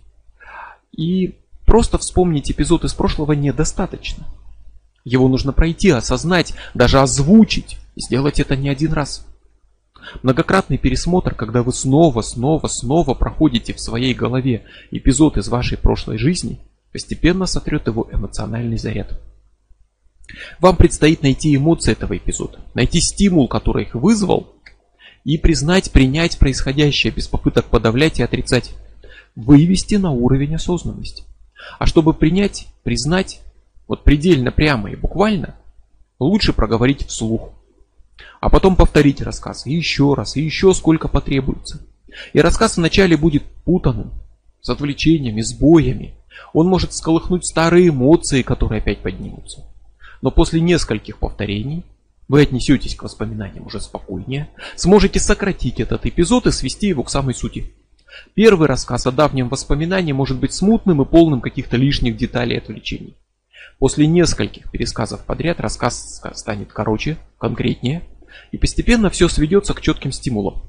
И 0.91 1.37
просто 1.65 1.97
вспомнить 1.97 2.51
эпизод 2.51 2.83
из 2.83 2.93
прошлого 2.93 3.35
недостаточно. 3.35 4.27
Его 5.05 5.29
нужно 5.29 5.53
пройти, 5.53 5.91
осознать, 5.91 6.55
даже 6.75 6.99
озвучить. 6.99 7.79
И 7.95 8.01
сделать 8.01 8.41
это 8.41 8.57
не 8.57 8.69
один 8.69 8.93
раз. 8.93 9.25
Многократный 10.23 10.79
пересмотр, 10.79 11.35
когда 11.35 11.63
вы 11.63 11.73
снова, 11.73 12.23
снова, 12.23 12.69
снова 12.69 13.15
проходите 13.15 13.75
в 13.75 13.81
своей 13.81 14.15
голове 14.15 14.65
эпизод 14.91 15.37
из 15.37 15.49
вашей 15.49 15.79
прошлой 15.79 16.19
жизни, 16.19 16.61
постепенно 16.93 17.47
сотрет 17.47 17.87
его 17.87 18.09
эмоциональный 18.11 18.79
заряд. 18.79 19.21
Вам 20.61 20.77
предстоит 20.77 21.23
найти 21.23 21.55
эмоции 21.55 21.93
этого 21.93 22.17
эпизода, 22.17 22.61
найти 22.75 23.01
стимул, 23.01 23.49
который 23.49 23.85
их 23.85 23.95
вызвал, 23.95 24.55
и 25.25 25.39
признать, 25.39 25.91
принять 25.91 26.39
происходящее 26.39 27.13
без 27.13 27.27
попыток 27.27 27.67
подавлять 27.67 28.21
и 28.21 28.23
отрицать, 28.23 28.73
вывести 29.35 29.97
на 29.97 30.13
уровень 30.13 30.55
осознанности. 30.55 31.25
А 31.79 31.87
чтобы 31.87 32.15
принять, 32.15 32.69
признать, 32.85 33.41
вот 33.89 34.05
предельно 34.05 34.53
прямо 34.53 34.91
и 34.91 34.97
буквально, 34.97 35.57
лучше 36.19 36.53
проговорить 36.53 37.07
вслух 37.07 37.56
а 38.41 38.49
потом 38.49 38.77
повторить 38.77 39.21
рассказ, 39.21 39.67
еще 39.67 40.15
раз, 40.15 40.37
и 40.37 40.43
еще 40.43 40.75
сколько 40.75 41.09
потребуется. 41.09 41.87
И 42.33 42.41
рассказ 42.41 42.77
вначале 42.77 43.17
будет 43.17 43.45
путанным, 43.65 44.13
с 44.61 44.71
отвлечениями, 44.71 45.43
с 45.43 45.53
боями. 45.53 46.15
Он 46.53 46.67
может 46.69 46.93
сколыхнуть 46.93 47.47
старые 47.47 47.89
эмоции, 47.89 48.43
которые 48.43 48.81
опять 48.81 49.01
поднимутся. 49.01 49.65
Но 50.23 50.31
после 50.31 50.61
нескольких 50.61 51.19
повторений 51.19 51.85
вы 52.29 52.43
отнесетесь 52.43 52.97
к 52.97 53.03
воспоминаниям 53.03 53.67
уже 53.67 53.81
спокойнее, 53.81 54.49
сможете 54.75 55.21
сократить 55.21 55.81
этот 55.81 56.07
эпизод 56.07 56.47
и 56.47 56.53
свести 56.53 56.89
его 56.89 57.03
к 57.03 57.11
самой 57.11 57.35
сути. 57.35 57.73
Первый 58.35 58.67
рассказ 58.67 59.07
о 59.07 59.13
давнем 59.13 59.49
воспоминании 59.49 60.13
может 60.13 60.39
быть 60.39 60.53
смутным 60.53 61.03
и 61.03 61.05
полным 61.05 61.41
каких-то 61.41 61.77
лишних 61.77 62.17
деталей 62.17 62.57
и 62.57 62.59
отвлечений. 62.59 63.17
После 63.79 64.07
нескольких 64.07 64.71
пересказов 64.71 65.25
подряд 65.25 65.61
рассказ 65.61 66.23
станет 66.35 66.73
короче, 66.73 67.19
конкретнее, 67.39 68.03
и 68.53 68.59
постепенно 68.59 69.11
все 69.11 69.29
сведется 69.29 69.75
к 69.75 69.81
четким 69.81 70.13
стимулам. 70.13 70.63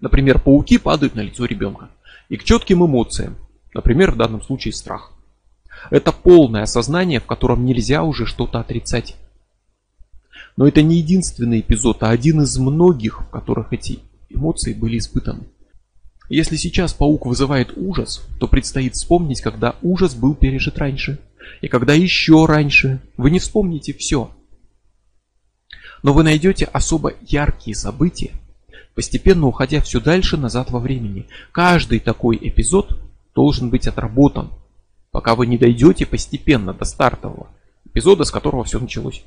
Например, 0.00 0.40
пауки 0.40 0.78
падают 0.78 1.14
на 1.14 1.20
лицо 1.20 1.44
ребенка. 1.44 1.90
И 2.28 2.36
к 2.36 2.44
четким 2.44 2.84
эмоциям. 2.84 3.36
Например, 3.72 4.10
в 4.10 4.16
данном 4.16 4.42
случае 4.42 4.74
страх. 4.74 5.12
Это 5.90 6.12
полное 6.12 6.62
осознание, 6.62 7.20
в 7.20 7.26
котором 7.26 7.64
нельзя 7.64 8.02
уже 8.02 8.26
что-то 8.26 8.60
отрицать. 8.60 9.16
Но 10.56 10.66
это 10.66 10.82
не 10.82 10.98
единственный 10.98 11.60
эпизод, 11.60 12.02
а 12.02 12.10
один 12.10 12.42
из 12.42 12.58
многих, 12.58 13.22
в 13.22 13.30
которых 13.30 13.72
эти 13.72 14.00
эмоции 14.28 14.74
были 14.74 14.98
испытаны. 14.98 15.44
Если 16.28 16.56
сейчас 16.56 16.92
паук 16.92 17.26
вызывает 17.26 17.76
ужас, 17.76 18.26
то 18.40 18.48
предстоит 18.48 18.94
вспомнить, 18.94 19.40
когда 19.40 19.76
ужас 19.82 20.14
был 20.14 20.34
пережит 20.34 20.78
раньше. 20.78 21.18
И 21.60 21.68
когда 21.68 21.94
еще 21.94 22.46
раньше. 22.46 23.00
Вы 23.16 23.30
не 23.30 23.38
вспомните 23.38 23.92
все. 23.92 24.30
Но 26.02 26.12
вы 26.12 26.24
найдете 26.24 26.64
особо 26.64 27.12
яркие 27.20 27.76
события, 27.76 28.32
постепенно 28.94 29.46
уходя 29.46 29.80
все 29.80 30.00
дальше 30.00 30.36
назад 30.36 30.70
во 30.70 30.80
времени. 30.80 31.28
Каждый 31.52 32.00
такой 32.00 32.36
эпизод 32.40 32.98
должен 33.34 33.70
быть 33.70 33.86
отработан, 33.86 34.50
пока 35.12 35.34
вы 35.34 35.46
не 35.46 35.58
дойдете 35.58 36.04
постепенно 36.04 36.74
до 36.74 36.84
стартового 36.84 37.48
эпизода, 37.84 38.24
с 38.24 38.30
которого 38.30 38.64
все 38.64 38.80
началось. 38.80 39.24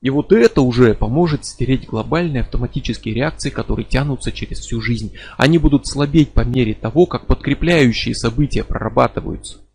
И 0.00 0.10
вот 0.10 0.30
это 0.30 0.60
уже 0.60 0.94
поможет 0.94 1.44
стереть 1.44 1.86
глобальные 1.86 2.42
автоматические 2.42 3.14
реакции, 3.14 3.50
которые 3.50 3.84
тянутся 3.84 4.30
через 4.30 4.60
всю 4.60 4.80
жизнь. 4.80 5.14
Они 5.36 5.58
будут 5.58 5.86
слабеть 5.86 6.32
по 6.32 6.42
мере 6.42 6.74
того, 6.74 7.06
как 7.06 7.26
подкрепляющие 7.26 8.14
события 8.14 8.62
прорабатываются. 8.62 9.65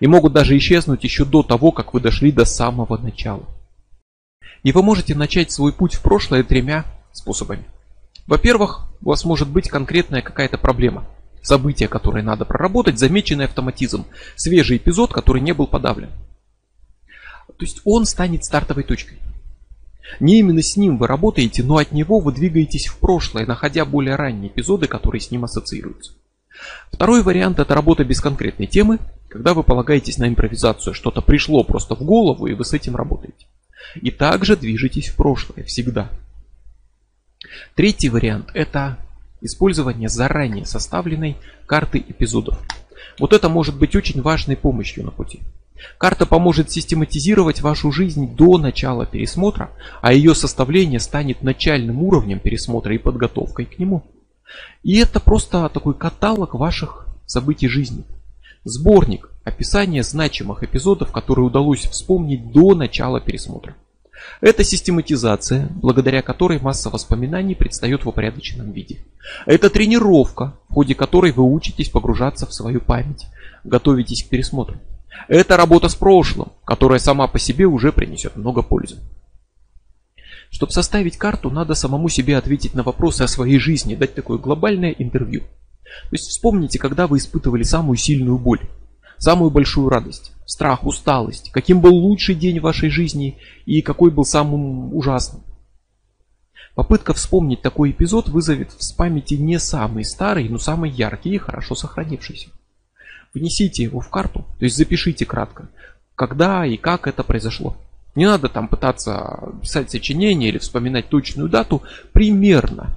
И 0.00 0.06
могут 0.06 0.32
даже 0.32 0.56
исчезнуть 0.56 1.04
еще 1.04 1.24
до 1.24 1.42
того, 1.42 1.72
как 1.72 1.92
вы 1.92 2.00
дошли 2.00 2.30
до 2.30 2.44
самого 2.44 2.96
начала. 2.96 3.44
И 4.62 4.72
вы 4.72 4.82
можете 4.82 5.14
начать 5.14 5.50
свой 5.50 5.72
путь 5.72 5.94
в 5.94 6.02
прошлое 6.02 6.42
тремя 6.42 6.84
способами. 7.12 7.64
Во-первых, 8.26 8.86
у 9.02 9.08
вас 9.08 9.24
может 9.24 9.48
быть 9.48 9.68
конкретная 9.68 10.22
какая-то 10.22 10.58
проблема. 10.58 11.06
Событие, 11.42 11.88
которое 11.88 12.22
надо 12.22 12.44
проработать, 12.44 12.98
замеченный 12.98 13.46
автоматизм. 13.46 14.04
Свежий 14.36 14.76
эпизод, 14.76 15.12
который 15.12 15.40
не 15.40 15.52
был 15.52 15.66
подавлен. 15.66 16.10
То 17.46 17.64
есть 17.64 17.80
он 17.84 18.04
станет 18.04 18.44
стартовой 18.44 18.84
точкой. 18.84 19.18
Не 20.20 20.38
именно 20.38 20.62
с 20.62 20.76
ним 20.76 20.96
вы 20.96 21.06
работаете, 21.06 21.62
но 21.62 21.76
от 21.76 21.92
него 21.92 22.20
вы 22.20 22.32
двигаетесь 22.32 22.86
в 22.86 22.98
прошлое, 22.98 23.46
находя 23.46 23.84
более 23.84 24.16
ранние 24.16 24.50
эпизоды, 24.50 24.86
которые 24.86 25.20
с 25.20 25.30
ним 25.30 25.44
ассоциируются. 25.44 26.12
Второй 26.92 27.22
вариант 27.22 27.58
это 27.58 27.74
работа 27.74 28.04
без 28.04 28.20
конкретной 28.20 28.66
темы, 28.66 28.98
когда 29.28 29.54
вы 29.54 29.62
полагаетесь 29.62 30.18
на 30.18 30.28
импровизацию, 30.28 30.94
что-то 30.94 31.20
пришло 31.20 31.62
просто 31.62 31.94
в 31.94 32.02
голову 32.02 32.46
и 32.46 32.54
вы 32.54 32.64
с 32.64 32.72
этим 32.72 32.96
работаете. 32.96 33.46
И 33.96 34.10
также 34.10 34.56
движетесь 34.56 35.08
в 35.08 35.16
прошлое 35.16 35.64
всегда. 35.64 36.10
Третий 37.74 38.08
вариант– 38.08 38.50
это 38.54 38.98
использование 39.40 40.08
заранее 40.08 40.64
составленной 40.64 41.36
карты 41.66 42.04
эпизодов. 42.06 42.58
Вот 43.18 43.32
это 43.32 43.48
может 43.48 43.76
быть 43.76 43.94
очень 43.94 44.22
важной 44.22 44.56
помощью 44.56 45.04
на 45.04 45.10
пути. 45.10 45.40
Карта 45.96 46.26
поможет 46.26 46.70
систематизировать 46.70 47.60
вашу 47.60 47.92
жизнь 47.92 48.34
до 48.34 48.58
начала 48.58 49.06
пересмотра, 49.06 49.70
а 50.00 50.12
ее 50.12 50.34
составление 50.34 50.98
станет 50.98 51.42
начальным 51.42 52.02
уровнем 52.02 52.40
пересмотра 52.40 52.94
и 52.94 52.98
подготовкой 52.98 53.66
к 53.66 53.78
нему. 53.78 54.04
И 54.82 54.98
это 54.98 55.20
просто 55.20 55.68
такой 55.68 55.94
каталог 55.94 56.54
ваших 56.54 57.06
событий 57.26 57.68
жизни. 57.68 58.04
Сборник– 58.64 59.30
описание 59.44 60.02
значимых 60.02 60.62
эпизодов, 60.62 61.12
которые 61.12 61.46
удалось 61.46 61.86
вспомнить 61.86 62.52
до 62.52 62.74
начала 62.74 63.20
пересмотра. 63.20 63.74
Это 64.40 64.64
систематизация, 64.64 65.68
благодаря 65.70 66.22
которой 66.22 66.58
масса 66.60 66.90
воспоминаний 66.90 67.54
предстает 67.54 68.04
в 68.04 68.08
упорядоченном 68.08 68.72
виде. 68.72 68.98
Это 69.46 69.70
тренировка, 69.70 70.54
в 70.68 70.74
ходе 70.74 70.94
которой 70.94 71.32
вы 71.32 71.44
учитесь 71.44 71.88
погружаться 71.88 72.46
в 72.46 72.52
свою 72.52 72.80
память, 72.80 73.26
готовитесь 73.64 74.24
к 74.24 74.28
пересмотру. 74.28 74.76
Это 75.28 75.56
работа 75.56 75.88
с 75.88 75.94
прошлым, 75.94 76.52
которая 76.64 76.98
сама 76.98 77.26
по 77.26 77.38
себе 77.38 77.66
уже 77.66 77.92
принесет 77.92 78.36
много 78.36 78.62
пользы. 78.62 78.98
Чтобы 80.50 80.72
составить 80.72 81.16
карту, 81.16 81.50
надо 81.50 81.74
самому 81.74 82.08
себе 82.08 82.36
ответить 82.36 82.74
на 82.74 82.82
вопросы 82.82 83.22
о 83.22 83.28
своей 83.28 83.58
жизни, 83.58 83.94
дать 83.94 84.14
такое 84.14 84.38
глобальное 84.38 84.90
интервью. 84.90 85.42
То 85.42 86.12
есть 86.12 86.28
вспомните, 86.28 86.78
когда 86.78 87.06
вы 87.06 87.18
испытывали 87.18 87.62
самую 87.62 87.96
сильную 87.96 88.38
боль, 88.38 88.60
самую 89.18 89.50
большую 89.50 89.88
радость, 89.88 90.32
страх, 90.46 90.84
усталость, 90.84 91.50
каким 91.50 91.80
был 91.80 91.94
лучший 91.94 92.34
день 92.34 92.60
в 92.60 92.64
вашей 92.64 92.88
жизни 92.88 93.38
и 93.66 93.82
какой 93.82 94.10
был 94.10 94.24
самым 94.24 94.94
ужасным. 94.94 95.42
Попытка 96.74 97.12
вспомнить 97.12 97.60
такой 97.60 97.90
эпизод 97.90 98.28
вызовет 98.28 98.70
в 98.70 98.96
памяти 98.96 99.34
не 99.34 99.58
самый 99.58 100.04
старый, 100.04 100.48
но 100.48 100.58
самый 100.58 100.90
яркий 100.90 101.30
и 101.34 101.38
хорошо 101.38 101.74
сохранившийся. 101.74 102.50
Внесите 103.34 103.82
его 103.82 104.00
в 104.00 104.08
карту, 104.10 104.46
то 104.58 104.64
есть 104.64 104.76
запишите 104.76 105.26
кратко, 105.26 105.70
когда 106.14 106.64
и 106.64 106.76
как 106.76 107.06
это 107.06 107.24
произошло. 107.24 107.76
Не 108.14 108.26
надо 108.26 108.48
там 108.48 108.68
пытаться 108.68 109.52
писать 109.62 109.90
сочинение 109.90 110.48
или 110.48 110.58
вспоминать 110.58 111.08
точную 111.08 111.48
дату, 111.48 111.82
примерно. 112.12 112.96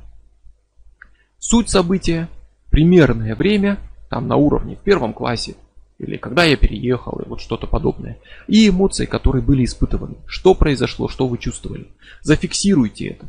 Суть 1.38 1.70
события, 1.70 2.30
примерное 2.70 3.36
время, 3.36 3.80
там 4.10 4.28
на 4.28 4.36
уровне 4.36 4.76
в 4.76 4.80
первом 4.80 5.14
классе, 5.14 5.56
или 6.00 6.18
когда 6.18 6.44
я 6.44 6.58
переехал, 6.58 7.20
и 7.20 7.28
вот 7.28 7.42
что-то 7.42 7.68
подобное. 7.68 8.18
И 8.48 8.68
эмоции, 8.68 9.06
которые 9.06 9.44
были 9.44 9.66
испытываны. 9.66 10.16
Что 10.26 10.56
произошло, 10.56 11.08
что 11.08 11.28
вы 11.28 11.38
чувствовали. 11.38 11.88
Зафиксируйте 12.22 13.10
это. 13.10 13.28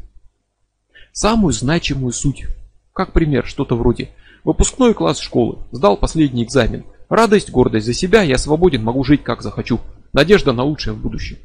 Самую 1.13 1.53
значимую 1.53 2.13
суть. 2.13 2.47
Как 2.95 3.13
пример, 3.13 3.47
что-то 3.47 3.77
вроде 3.77 4.11
Выпускной 4.45 4.93
класс 4.93 5.21
школы. 5.21 5.59
Сдал 5.71 5.97
последний 5.97 6.43
экзамен. 6.43 6.85
Радость, 7.09 7.51
гордость 7.51 7.87
за 7.87 7.93
себя, 7.93 8.23
я 8.23 8.39
свободен, 8.39 8.83
могу 8.83 9.05
жить 9.05 9.23
как 9.23 9.43
захочу. 9.43 9.81
Надежда 10.13 10.53
на 10.53 10.65
лучшее 10.65 10.95
в 10.95 10.99
будущем. 11.01 11.39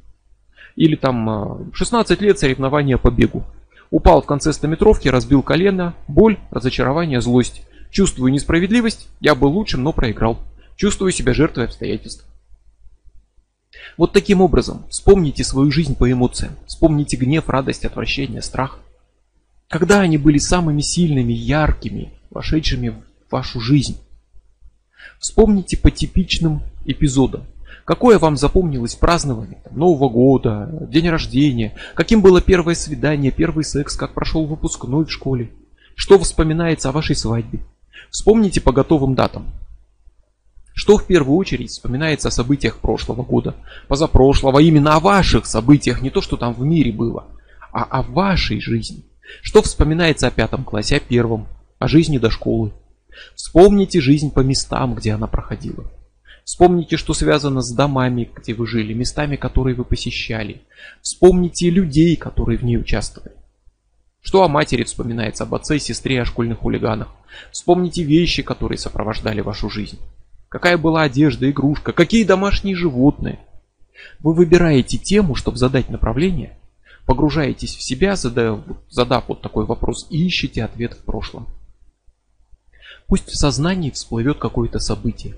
Или 0.77 0.95
там 0.95 1.71
16 1.73 2.21
а, 2.21 2.23
лет 2.23 2.39
соревнования 2.39 2.97
по 2.97 3.09
бегу. 3.09 3.43
Упал 3.89 4.21
в 4.21 4.25
конце 4.25 4.53
стометровки, 4.53 5.07
разбил 5.07 5.41
колено, 5.41 5.95
боль, 6.07 6.37
разочарование, 6.51 7.19
злость. 7.19 7.63
Чувствую 7.89 8.31
несправедливость, 8.31 9.07
я 9.19 9.33
был 9.33 9.49
лучшим, 9.49 9.81
но 9.81 9.91
проиграл. 9.91 10.39
Чувствую 10.75 11.11
себя 11.11 11.33
жертвой 11.33 11.65
обстоятельств. 11.65 12.25
Вот 13.97 14.13
таким 14.13 14.39
образом 14.41 14.85
вспомните 14.89 15.43
свою 15.43 15.71
жизнь 15.71 15.95
по 15.95 16.11
эмоциям. 16.11 16.53
Вспомните 16.67 17.17
гнев, 17.17 17.49
радость, 17.49 17.83
отвращение, 17.83 18.43
страх. 18.43 18.79
Когда 19.69 20.01
они 20.01 20.19
были 20.19 20.37
самыми 20.37 20.81
сильными, 20.81 21.33
яркими, 21.33 22.13
вошедшими 22.29 22.89
в 22.89 23.31
вашу 23.31 23.59
жизнь. 23.59 23.97
Вспомните 25.19 25.75
по 25.75 25.89
типичным 25.89 26.61
эпизодам. 26.85 27.45
Какое 27.85 28.19
вам 28.19 28.35
запомнилось 28.35 28.95
празднование 28.95 29.61
там, 29.63 29.77
Нового 29.77 30.09
года, 30.09 30.69
день 30.89 31.09
рождения, 31.09 31.73
каким 31.93 32.21
было 32.21 32.41
первое 32.41 32.75
свидание, 32.75 33.31
первый 33.31 33.63
секс, 33.63 33.95
как 33.95 34.13
прошел 34.13 34.45
выпускной 34.45 35.05
в 35.05 35.11
школе, 35.11 35.51
что 35.95 36.19
вспоминается 36.19 36.89
о 36.89 36.91
вашей 36.91 37.15
свадьбе. 37.15 37.59
Вспомните 38.09 38.61
по 38.61 38.71
готовым 38.71 39.15
датам. 39.15 39.47
Что 40.73 40.97
в 40.97 41.05
первую 41.07 41.37
очередь 41.37 41.71
вспоминается 41.71 42.27
о 42.27 42.31
событиях 42.31 42.77
прошлого 42.79 43.23
года, 43.23 43.55
позапрошлого, 43.87 44.59
именно 44.59 44.95
о 44.95 44.99
ваших 44.99 45.45
событиях, 45.45 46.01
не 46.01 46.09
то, 46.09 46.21
что 46.21 46.37
там 46.37 46.53
в 46.53 46.61
мире 46.61 46.91
было, 46.91 47.25
а 47.71 47.83
о 47.83 48.01
вашей 48.03 48.61
жизни. 48.61 49.03
Что 49.41 49.61
вспоминается 49.61 50.27
о 50.27 50.31
пятом 50.31 50.63
классе, 50.63 50.97
о 50.97 50.99
первом, 50.99 51.47
о 51.79 51.87
жизни 51.87 52.17
до 52.17 52.29
школы. 52.29 52.73
Вспомните 53.35 54.01
жизнь 54.01 54.31
по 54.31 54.41
местам, 54.41 54.93
где 54.93 55.13
она 55.13 55.27
проходила. 55.27 55.85
Вспомните, 56.47 56.95
что 56.95 57.13
связано 57.13 57.61
с 57.61 57.73
домами, 57.73 58.31
где 58.33 58.53
вы 58.53 58.67
жили, 58.67 58.93
местами, 58.93 59.35
которые 59.35 59.75
вы 59.75 59.83
посещали. 59.83 60.61
Вспомните 61.01 61.69
людей, 61.69 62.15
которые 62.15 62.57
в 62.57 62.63
ней 62.63 62.77
участвовали. 62.77 63.33
Что 64.21 64.43
о 64.43 64.47
матери 64.47 64.85
вспоминается, 64.85 65.43
об 65.43 65.55
отце, 65.55 65.77
сестре, 65.77 66.21
о 66.21 66.25
школьных 66.25 66.59
хулиганах. 66.59 67.09
Вспомните 67.51 68.03
вещи, 68.03 68.43
которые 68.43 68.77
сопровождали 68.77 69.41
вашу 69.41 69.69
жизнь. 69.69 69.99
Какая 70.47 70.77
была 70.77 71.01
одежда, 71.01 71.51
игрушка, 71.51 71.91
какие 71.91 72.23
домашние 72.23 72.77
животные. 72.77 73.39
Вы 74.21 74.33
выбираете 74.33 74.97
тему, 74.97 75.35
чтобы 75.35 75.57
задать 75.57 75.89
направление, 75.89 76.57
погружаетесь 77.05 77.75
в 77.75 77.83
себя, 77.83 78.15
задав, 78.15 78.61
задав 78.89 79.27
вот 79.27 79.41
такой 79.41 79.65
вопрос, 79.65 80.07
и 80.09 80.25
ищете 80.25 80.63
ответ 80.63 80.93
в 80.93 81.03
прошлом. 81.03 81.45
Пусть 83.07 83.27
в 83.27 83.35
сознании 83.35 83.91
всплывет 83.91 84.37
какое-то 84.39 84.79
событие. 84.79 85.35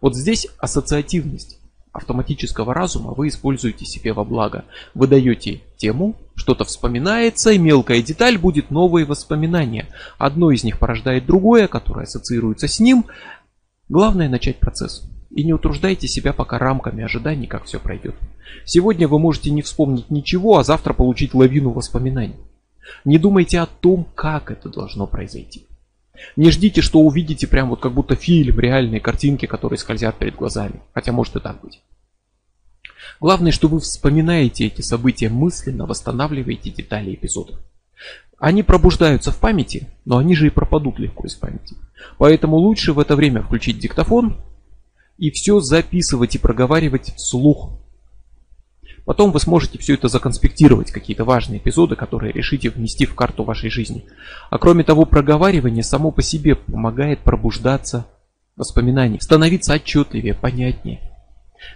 Вот 0.00 0.16
здесь 0.16 0.46
ассоциативность 0.58 1.58
автоматического 1.92 2.72
разума 2.74 3.12
вы 3.12 3.28
используете 3.28 3.84
себе 3.84 4.12
во 4.12 4.24
благо. 4.24 4.64
Вы 4.94 5.06
даете 5.06 5.62
тему, 5.76 6.16
что-то 6.34 6.64
вспоминается, 6.64 7.50
и 7.50 7.58
мелкая 7.58 8.02
деталь 8.02 8.38
будет 8.38 8.70
новые 8.70 9.04
воспоминания. 9.04 9.88
Одно 10.18 10.50
из 10.50 10.64
них 10.64 10.78
порождает 10.78 11.26
другое, 11.26 11.66
которое 11.66 12.04
ассоциируется 12.04 12.68
с 12.68 12.78
ним. 12.80 13.06
Главное 13.88 14.28
начать 14.28 14.58
процесс. 14.58 15.02
И 15.30 15.44
не 15.44 15.52
утруждайте 15.52 16.08
себя 16.08 16.32
пока 16.32 16.58
рамками 16.58 17.04
ожиданий, 17.04 17.46
как 17.46 17.64
все 17.64 17.78
пройдет. 17.78 18.14
Сегодня 18.64 19.08
вы 19.08 19.18
можете 19.18 19.50
не 19.50 19.62
вспомнить 19.62 20.10
ничего, 20.10 20.58
а 20.58 20.64
завтра 20.64 20.94
получить 20.94 21.34
лавину 21.34 21.70
воспоминаний. 21.70 22.36
Не 23.04 23.18
думайте 23.18 23.60
о 23.60 23.66
том, 23.66 24.06
как 24.14 24.50
это 24.50 24.70
должно 24.70 25.06
произойти. 25.06 25.67
Не 26.36 26.50
ждите, 26.50 26.82
что 26.82 27.00
увидите 27.00 27.46
прям 27.46 27.70
вот 27.70 27.80
как 27.80 27.92
будто 27.92 28.16
фильм, 28.16 28.58
реальные 28.58 29.00
картинки, 29.00 29.46
которые 29.46 29.78
скользят 29.78 30.18
перед 30.18 30.36
глазами. 30.36 30.82
Хотя 30.94 31.12
может 31.12 31.36
и 31.36 31.40
так 31.40 31.60
быть. 31.60 31.80
Главное, 33.20 33.52
что 33.52 33.68
вы 33.68 33.80
вспоминаете 33.80 34.66
эти 34.66 34.80
события 34.80 35.28
мысленно, 35.28 35.86
восстанавливаете 35.86 36.70
детали 36.70 37.14
эпизодов. 37.14 37.58
Они 38.38 38.62
пробуждаются 38.62 39.32
в 39.32 39.38
памяти, 39.38 39.88
но 40.04 40.18
они 40.18 40.36
же 40.36 40.46
и 40.46 40.50
пропадут 40.50 40.98
легко 40.98 41.26
из 41.26 41.34
памяти. 41.34 41.76
Поэтому 42.18 42.56
лучше 42.56 42.92
в 42.92 43.00
это 43.00 43.16
время 43.16 43.42
включить 43.42 43.80
диктофон 43.80 44.40
и 45.16 45.30
все 45.30 45.58
записывать 45.60 46.36
и 46.36 46.38
проговаривать 46.38 47.14
вслух. 47.16 47.72
Потом 49.08 49.32
вы 49.32 49.40
сможете 49.40 49.78
все 49.78 49.94
это 49.94 50.08
законспектировать, 50.08 50.90
какие-то 50.90 51.24
важные 51.24 51.60
эпизоды, 51.60 51.96
которые 51.96 52.30
решите 52.30 52.68
внести 52.68 53.06
в 53.06 53.14
карту 53.14 53.42
вашей 53.42 53.70
жизни. 53.70 54.04
А 54.50 54.58
кроме 54.58 54.84
того, 54.84 55.06
проговаривание 55.06 55.82
само 55.82 56.10
по 56.10 56.20
себе 56.20 56.56
помогает 56.56 57.20
пробуждаться 57.20 58.06
воспоминаний, 58.54 59.18
становиться 59.18 59.72
отчетливее, 59.72 60.34
понятнее. 60.34 61.00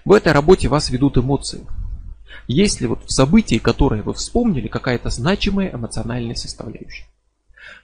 В 0.04 0.12
этой 0.12 0.32
работе 0.32 0.68
вас 0.68 0.90
ведут 0.90 1.16
эмоции. 1.16 1.66
Есть 2.48 2.82
ли 2.82 2.86
вот 2.86 3.02
в 3.06 3.10
событии, 3.10 3.56
которое 3.56 4.02
вы 4.02 4.12
вспомнили, 4.12 4.68
какая-то 4.68 5.08
значимая 5.08 5.72
эмоциональная 5.72 6.34
составляющая? 6.34 7.06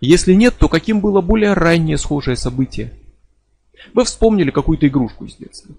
Если 0.02 0.34
нет, 0.34 0.56
то 0.58 0.68
каким 0.68 1.00
было 1.00 1.22
более 1.22 1.54
раннее 1.54 1.96
схожее 1.96 2.36
событие? 2.36 2.92
Вы 3.94 4.04
вспомнили 4.04 4.50
какую-то 4.50 4.86
игрушку 4.86 5.24
из 5.24 5.36
детства. 5.36 5.74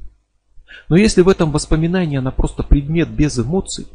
Но 0.88 0.96
если 0.96 1.22
в 1.22 1.30
этом 1.30 1.52
воспоминании 1.52 2.18
она 2.18 2.32
просто 2.32 2.64
предмет 2.64 3.10
без 3.10 3.38
эмоций, 3.40 3.88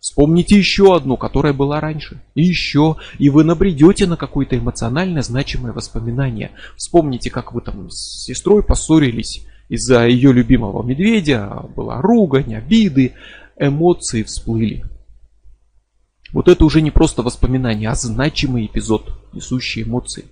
вспомните 0.00 0.56
еще 0.56 0.96
одну, 0.96 1.16
которая 1.16 1.52
была 1.52 1.80
раньше, 1.80 2.22
и 2.34 2.42
еще, 2.42 2.96
и 3.18 3.28
вы 3.30 3.44
набредете 3.44 4.06
на 4.06 4.16
какое-то 4.16 4.56
эмоционально 4.56 5.22
значимое 5.22 5.72
воспоминание. 5.72 6.52
Вспомните, 6.76 7.30
как 7.30 7.52
вы 7.52 7.60
там 7.60 7.90
с 7.90 8.24
сестрой 8.24 8.62
поссорились 8.62 9.46
из-за 9.68 10.06
ее 10.06 10.32
любимого 10.32 10.82
медведя, 10.82 11.64
была 11.76 12.00
ругань, 12.00 12.54
обиды, 12.54 13.14
эмоции 13.56 14.22
всплыли. 14.22 14.84
Вот 16.32 16.48
это 16.48 16.64
уже 16.64 16.80
не 16.80 16.90
просто 16.90 17.22
воспоминание, 17.22 17.90
а 17.90 17.94
значимый 17.94 18.66
эпизод, 18.66 19.10
несущий 19.32 19.82
эмоции. 19.82 20.24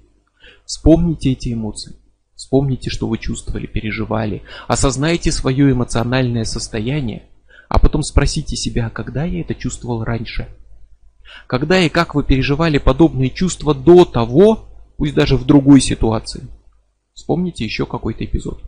Вспомните 0.64 1.32
эти 1.32 1.52
эмоции. 1.52 1.96
Вспомните, 2.38 2.88
что 2.88 3.08
вы 3.08 3.18
чувствовали, 3.18 3.66
переживали. 3.66 4.44
Осознайте 4.68 5.32
свое 5.32 5.72
эмоциональное 5.72 6.44
состояние, 6.44 7.24
а 7.68 7.80
потом 7.80 8.04
спросите 8.04 8.54
себя, 8.54 8.90
когда 8.90 9.24
я 9.24 9.40
это 9.40 9.56
чувствовал 9.56 10.04
раньше. 10.04 10.46
Когда 11.48 11.80
и 11.80 11.88
как 11.88 12.14
вы 12.14 12.22
переживали 12.22 12.78
подобные 12.78 13.30
чувства 13.30 13.74
до 13.74 14.04
того, 14.04 14.68
пусть 14.96 15.14
даже 15.14 15.36
в 15.36 15.46
другой 15.46 15.80
ситуации. 15.80 16.46
Вспомните 17.12 17.64
еще 17.64 17.86
какой-то 17.86 18.24
эпизод. 18.24 18.62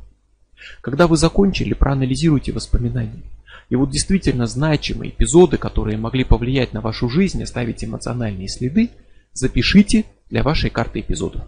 Когда 0.81 1.07
вы 1.07 1.17
закончили, 1.17 1.73
проанализируйте 1.73 2.51
воспоминания. 2.51 3.23
И 3.69 3.77
вот 3.77 3.91
действительно 3.91 4.47
значимые 4.47 5.13
эпизоды, 5.13 5.59
которые 5.59 5.97
могли 5.97 6.25
повлиять 6.25 6.73
на 6.73 6.81
вашу 6.81 7.09
жизнь, 7.09 7.41
оставить 7.41 7.85
эмоциональные 7.85 8.49
следы, 8.49 8.91
запишите 9.33 10.07
для 10.29 10.43
вашей 10.43 10.71
карты 10.71 10.99
эпизодов. 10.99 11.45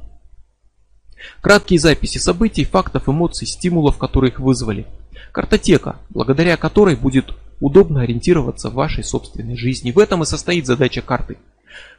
Краткие 1.41 1.79
записи 1.79 2.19
событий, 2.19 2.65
фактов, 2.65 3.09
эмоций, 3.09 3.47
стимулов, 3.47 3.99
которые 3.99 4.31
их 4.31 4.41
вызвали. 4.41 4.87
Картотека, 5.33 5.97
благодаря 6.11 6.57
которой 6.57 6.97
будет 6.97 7.33
удобно 7.61 8.03
ориентироваться 8.03 8.71
в 8.71 8.75
вашей 8.75 9.05
собственной 9.05 9.57
жизни. 9.57 9.93
В 9.93 9.99
этом 9.99 10.23
и 10.23 10.27
состоит 10.27 10.67
задача 10.67 11.01
карты. 11.01 11.39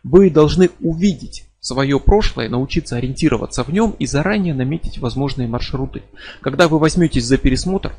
Вы 0.04 0.30
должны 0.30 0.70
увидеть 0.82 1.46
свое 1.60 2.00
прошлое, 2.00 2.50
научиться 2.50 2.98
ориентироваться 2.98 3.64
в 3.64 3.70
нем 3.70 3.96
и 3.98 4.06
заранее 4.06 4.54
наметить 4.54 4.98
возможные 4.98 5.48
маршруты. 5.48 6.04
Когда 6.42 6.68
вы 6.68 6.78
возьметесь 6.78 7.24
за 7.24 7.38
пересмотр, 7.38 7.94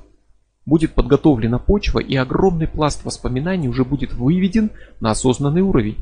будет 0.67 0.95
подготовлена 0.95 1.59
почва 1.59 2.01
и 2.01 2.15
огромный 2.15 2.69
пласт 2.69 3.05
воспоминаний 3.05 3.69
уже 3.69 3.85
будет 3.85 4.13
выведен 4.13 4.71
на 5.01 5.13
осознанный 5.13 5.63
уровень. 5.63 5.97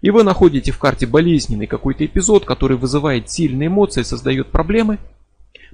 И 0.00 0.10
вы 0.10 0.22
находите 0.22 0.72
в 0.72 0.78
карте 0.78 1.06
болезненный 1.06 1.66
какой-то 1.66 2.04
эпизод, 2.04 2.44
который 2.44 2.76
вызывает 2.76 3.30
сильные 3.30 3.66
эмоции, 3.66 4.02
создает 4.02 4.48
проблемы. 4.48 4.98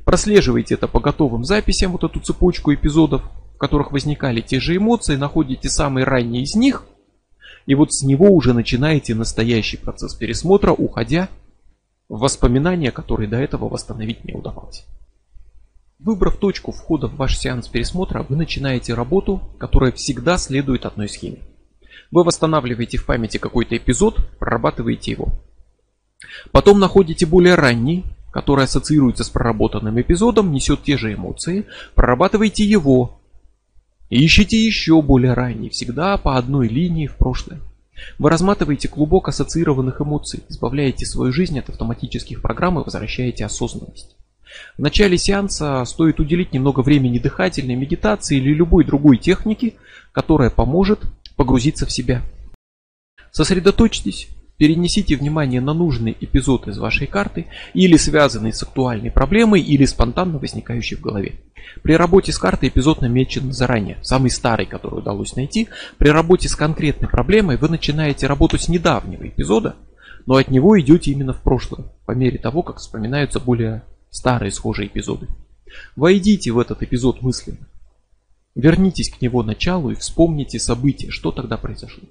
Прослеживаете 0.04 0.74
это 0.74 0.88
по 0.88 1.00
готовым 1.00 1.44
записям, 1.44 1.92
вот 1.92 2.04
эту 2.04 2.20
цепочку 2.20 2.72
эпизодов, 2.72 3.22
в 3.54 3.58
которых 3.58 3.92
возникали 3.92 4.40
те 4.40 4.60
же 4.60 4.76
эмоции, 4.76 5.16
находите 5.16 5.68
самые 5.68 6.04
ранние 6.04 6.42
из 6.42 6.54
них, 6.54 6.84
и 7.66 7.74
вот 7.74 7.92
с 7.92 8.02
него 8.02 8.28
уже 8.30 8.52
начинаете 8.52 9.14
настоящий 9.14 9.76
процесс 9.76 10.14
пересмотра, 10.14 10.72
уходя 10.72 11.28
в 12.08 12.18
воспоминания, 12.18 12.90
которые 12.90 13.28
до 13.28 13.38
этого 13.38 13.68
восстановить 13.68 14.24
не 14.24 14.34
удавалось. 14.34 14.84
Выбрав 15.98 16.36
точку 16.36 16.72
входа 16.72 17.06
в 17.06 17.16
ваш 17.16 17.38
сеанс 17.38 17.68
пересмотра, 17.68 18.26
вы 18.28 18.36
начинаете 18.36 18.92
работу, 18.92 19.40
которая 19.58 19.92
всегда 19.92 20.36
следует 20.36 20.84
одной 20.84 21.08
схеме. 21.08 21.38
Вы 22.10 22.24
восстанавливаете 22.24 22.98
в 22.98 23.06
памяти 23.06 23.38
какой-то 23.38 23.76
эпизод, 23.76 24.18
прорабатываете 24.38 25.12
его. 25.12 25.28
Потом 26.52 26.78
находите 26.78 27.26
более 27.26 27.54
ранний, 27.54 28.04
который 28.32 28.64
ассоциируется 28.64 29.24
с 29.24 29.30
проработанным 29.30 30.00
эпизодом, 30.00 30.52
несет 30.52 30.82
те 30.82 30.96
же 30.96 31.14
эмоции, 31.14 31.66
прорабатываете 31.94 32.64
его, 32.64 33.20
ищите 34.10 34.64
еще 34.64 35.00
более 35.02 35.34
ранний, 35.34 35.70
всегда 35.70 36.16
по 36.18 36.36
одной 36.36 36.68
линии 36.68 37.06
в 37.06 37.16
прошлое. 37.16 37.60
Вы 38.18 38.30
разматываете 38.30 38.88
клубок 38.88 39.28
ассоциированных 39.28 40.00
эмоций, 40.00 40.42
избавляете 40.48 41.06
свою 41.06 41.32
жизнь 41.32 41.58
от 41.58 41.68
автоматических 41.68 42.42
программ 42.42 42.80
и 42.80 42.84
возвращаете 42.84 43.44
осознанность. 43.44 44.16
В 44.76 44.82
начале 44.82 45.18
сеанса 45.18 45.84
стоит 45.84 46.20
уделить 46.20 46.52
немного 46.52 46.80
времени 46.80 47.18
дыхательной 47.18 47.74
медитации 47.74 48.38
или 48.38 48.52
любой 48.52 48.84
другой 48.84 49.18
технике, 49.18 49.74
которая 50.12 50.50
поможет 50.50 51.00
погрузиться 51.36 51.86
в 51.86 51.92
себя. 51.92 52.22
Сосредоточьтесь, 53.30 54.28
перенесите 54.56 55.16
внимание 55.16 55.60
на 55.60 55.74
нужный 55.74 56.16
эпизод 56.20 56.68
из 56.68 56.78
вашей 56.78 57.06
карты 57.06 57.46
или 57.72 57.96
связанный 57.96 58.52
с 58.52 58.62
актуальной 58.62 59.10
проблемой 59.10 59.60
или 59.60 59.84
спонтанно 59.84 60.38
возникающий 60.38 60.96
в 60.96 61.00
голове. 61.00 61.34
При 61.82 61.96
работе 61.96 62.32
с 62.32 62.38
картой 62.38 62.68
эпизод 62.68 63.00
намечен 63.00 63.52
заранее, 63.52 63.98
самый 64.02 64.30
старый, 64.30 64.66
который 64.66 64.98
удалось 64.98 65.34
найти. 65.34 65.68
При 65.98 66.08
работе 66.08 66.48
с 66.48 66.54
конкретной 66.54 67.08
проблемой 67.08 67.56
вы 67.56 67.68
начинаете 67.68 68.26
работу 68.26 68.58
с 68.58 68.68
недавнего 68.68 69.26
эпизода, 69.26 69.76
но 70.26 70.36
от 70.36 70.50
него 70.50 70.78
идете 70.80 71.10
именно 71.10 71.32
в 71.32 71.42
прошлое, 71.42 71.86
по 72.06 72.12
мере 72.12 72.38
того, 72.38 72.62
как 72.62 72.78
вспоминаются 72.78 73.40
более 73.40 73.82
старые 74.10 74.52
схожие 74.52 74.86
эпизоды. 74.86 75.28
Войдите 75.96 76.52
в 76.52 76.58
этот 76.58 76.82
эпизод 76.82 77.22
мысленно. 77.22 77.66
Вернитесь 78.54 79.10
к 79.10 79.20
его 79.20 79.42
началу 79.42 79.90
и 79.90 79.96
вспомните 79.96 80.58
события, 80.60 81.10
что 81.10 81.32
тогда 81.32 81.56
произошло. 81.56 82.04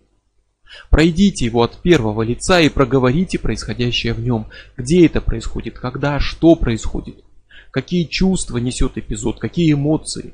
Пройдите 0.90 1.46
его 1.46 1.64
от 1.64 1.82
первого 1.82 2.22
лица 2.24 2.60
и 2.60 2.70
проговорите 2.70 3.40
происходящее 3.40 4.14
в 4.14 4.20
нем. 4.20 4.48
Где 4.76 5.06
это 5.06 5.22
происходит, 5.22 5.80
когда, 5.80 6.20
что 6.20 6.56
происходит, 6.56 7.24
какие 7.72 8.06
чувства 8.06 8.58
несет 8.58 8.98
эпизод, 8.98 9.40
какие 9.40 9.74
эмоции. 9.74 10.34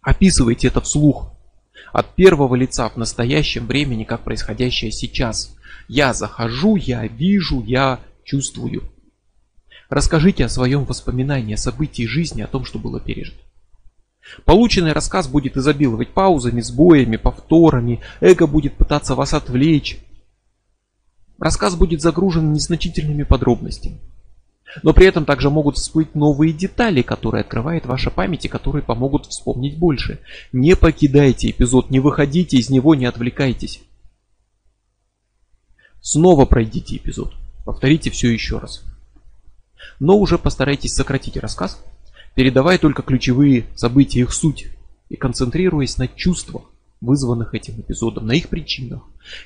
Описывайте 0.00 0.68
это 0.68 0.80
вслух. 0.80 1.32
От 1.92 2.14
первого 2.14 2.54
лица 2.54 2.88
в 2.88 2.96
настоящем 2.96 3.66
времени, 3.66 4.04
как 4.04 4.22
происходящее 4.24 4.92
сейчас. 4.92 5.56
Я 5.88 6.12
захожу, 6.12 6.76
я 6.76 7.06
вижу, 7.06 7.62
я 7.62 8.00
чувствую. 8.24 8.90
Расскажите 9.88 10.44
о 10.44 10.48
своем 10.48 10.84
воспоминании, 10.84 11.54
о 11.54 11.58
событии 11.58 12.04
жизни, 12.04 12.42
о 12.42 12.46
том, 12.46 12.64
что 12.64 12.78
было 12.78 13.00
пережито. 13.00 13.43
Полученный 14.44 14.92
рассказ 14.92 15.28
будет 15.28 15.56
изобиловать 15.56 16.10
паузами, 16.10 16.60
сбоями, 16.60 17.16
повторами, 17.16 18.00
эго 18.20 18.46
будет 18.46 18.74
пытаться 18.74 19.14
вас 19.14 19.34
отвлечь. 19.34 19.98
Рассказ 21.38 21.76
будет 21.76 22.00
загружен 22.00 22.52
незначительными 22.52 23.22
подробностями. 23.22 24.00
Но 24.82 24.92
при 24.92 25.06
этом 25.06 25.24
также 25.24 25.50
могут 25.50 25.76
всплыть 25.76 26.14
новые 26.14 26.52
детали, 26.52 27.02
которые 27.02 27.42
открывает 27.42 27.86
ваша 27.86 28.10
память 28.10 28.44
и 28.44 28.48
которые 28.48 28.82
помогут 28.82 29.26
вспомнить 29.26 29.78
больше. 29.78 30.20
Не 30.52 30.74
покидайте 30.74 31.50
эпизод, 31.50 31.90
не 31.90 32.00
выходите 32.00 32.56
из 32.56 32.70
него, 32.70 32.94
не 32.94 33.06
отвлекайтесь. 33.06 33.82
Снова 36.00 36.44
пройдите 36.44 36.96
эпизод. 36.96 37.34
Повторите 37.64 38.10
все 38.10 38.32
еще 38.32 38.58
раз. 38.58 38.82
Но 40.00 40.18
уже 40.18 40.38
постарайтесь 40.38 40.94
сократить 40.94 41.36
рассказ, 41.36 41.82
передавая 42.34 42.78
только 42.78 43.02
ключевые 43.02 43.66
события, 43.74 44.20
их 44.20 44.32
суть, 44.32 44.66
и 45.08 45.16
концентрируясь 45.16 45.98
на 45.98 46.08
чувствах, 46.08 46.62
вызванных 47.00 47.54
этим 47.54 47.80
эпизодом, 47.80 48.26
на 48.26 48.32
их 48.32 48.48
причинах. 48.48 49.02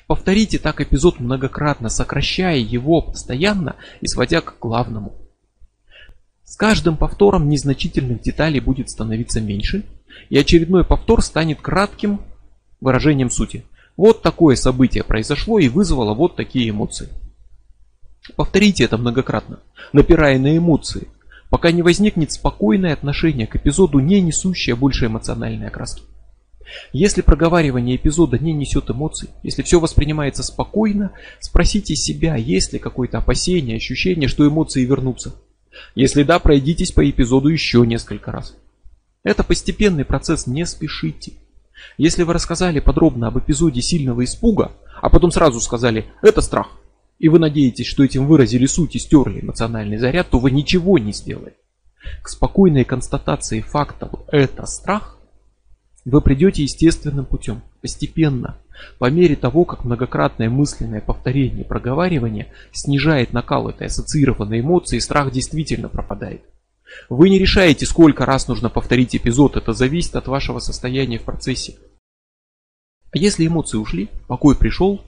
Повторите 0.07 0.59
так 0.59 0.81
эпизод 0.81 1.21
многократно, 1.21 1.89
сокращая 1.89 2.59
его 2.59 3.03
постоянно 3.03 3.77
и 4.01 4.07
сводя 4.07 4.41
к 4.41 4.59
главному. 4.61 5.15
С 6.45 6.57
каждым 6.57 6.97
повтором 6.97 7.49
незначительных 7.49 8.23
деталей 8.23 8.61
будет 8.61 8.89
становиться 8.89 9.41
меньше, 9.41 9.85
и 10.31 10.39
очередной 10.39 10.85
повтор 10.85 11.23
станет 11.23 11.61
кратким 11.61 12.21
выражением 12.81 13.31
сути. 13.31 13.65
Вот 13.97 14.23
такое 14.23 14.57
событие 14.57 15.05
произошло 15.05 15.59
и 15.59 15.69
вызвало 15.69 16.15
вот 16.15 16.37
такие 16.37 16.71
эмоции. 16.71 17.09
Повторите 18.37 18.85
это 18.85 18.97
многократно, 18.97 19.59
напирая 19.93 20.39
на 20.39 20.57
эмоции, 20.57 21.09
пока 21.51 21.71
не 21.73 21.83
возникнет 21.83 22.33
спокойное 22.33 22.93
отношение 22.93 23.47
к 23.47 23.57
эпизоду, 23.57 23.99
не 23.99 24.21
несущее 24.21 24.77
больше 24.77 25.07
эмоциональной 25.07 25.69
окраски. 25.69 26.03
Если 26.93 27.23
проговаривание 27.23 27.97
эпизода 27.97 28.39
не 28.39 28.53
несет 28.53 28.91
эмоций, 28.91 29.31
если 29.43 29.63
все 29.63 29.81
воспринимается 29.81 30.43
спокойно, 30.43 31.13
спросите 31.41 31.97
себя, 31.97 32.37
есть 32.37 32.73
ли 32.73 32.79
какое-то 32.79 33.19
опасение, 33.19 33.77
ощущение, 33.77 34.29
что 34.29 34.47
эмоции 34.47 34.85
вернутся. 34.85 35.35
Если 35.95 36.23
да, 36.25 36.39
пройдитесь 36.39 36.93
по 36.93 37.09
эпизоду 37.09 37.49
еще 37.49 37.87
несколько 37.87 38.33
раз. 38.33 38.55
Это 39.23 39.45
постепенный 39.45 40.05
процесс, 40.05 40.47
не 40.47 40.67
спешите. 40.67 41.33
Если 41.97 42.23
вы 42.23 42.33
рассказали 42.33 42.81
подробно 42.81 43.29
об 43.29 43.39
эпизоде 43.39 43.81
сильного 43.81 44.25
испуга, 44.25 44.73
а 45.01 45.11
потом 45.11 45.31
сразу 45.31 45.61
сказали 45.61 46.07
«это 46.23 46.41
страх», 46.41 46.69
и 47.19 47.29
вы 47.29 47.39
надеетесь, 47.39 47.87
что 47.87 48.05
этим 48.05 48.27
выразили 48.27 48.67
суть 48.67 48.97
и 48.97 48.99
стерли 48.99 49.41
эмоциональный 49.41 49.99
заряд, 49.99 50.31
то 50.31 50.39
вы 50.39 50.51
ничего 50.51 50.99
не 50.99 51.13
сделаете. 51.13 51.57
К 52.23 52.29
спокойной 52.29 52.85
констатации 52.85 53.61
факта 53.61 54.11
«это 54.29 54.67
страх» 54.67 55.19
вы 56.05 56.21
придете 56.21 56.63
естественным 56.63 57.27
путем, 57.27 57.63
постепенно, 57.83 58.57
по 58.99 59.11
мере 59.11 59.37
того, 59.37 59.65
как 59.65 59.85
многократное 59.85 60.49
мысленное 60.49 61.01
повторение 61.01 61.65
проговаривания 61.65 62.47
снижает 62.73 63.33
накал 63.33 63.69
этой 63.69 63.89
ассоциированной 63.89 64.61
эмоции, 64.61 65.01
страх 65.01 65.33
действительно 65.33 65.89
пропадает. 65.89 66.43
Вы 67.11 67.29
не 67.29 67.39
решаете, 67.39 67.85
сколько 67.85 68.25
раз 68.25 68.49
нужно 68.49 68.71
повторить 68.71 69.15
эпизод, 69.15 69.57
это 69.57 69.73
зависит 69.73 70.17
от 70.17 70.29
вашего 70.29 70.61
состояния 70.61 71.19
в 71.19 71.25
процессе. 71.25 71.75
А 73.11 73.19
если 73.19 73.47
эмоции 73.47 73.77
ушли, 73.77 74.09
покой 74.27 74.57
пришел, 74.57 75.03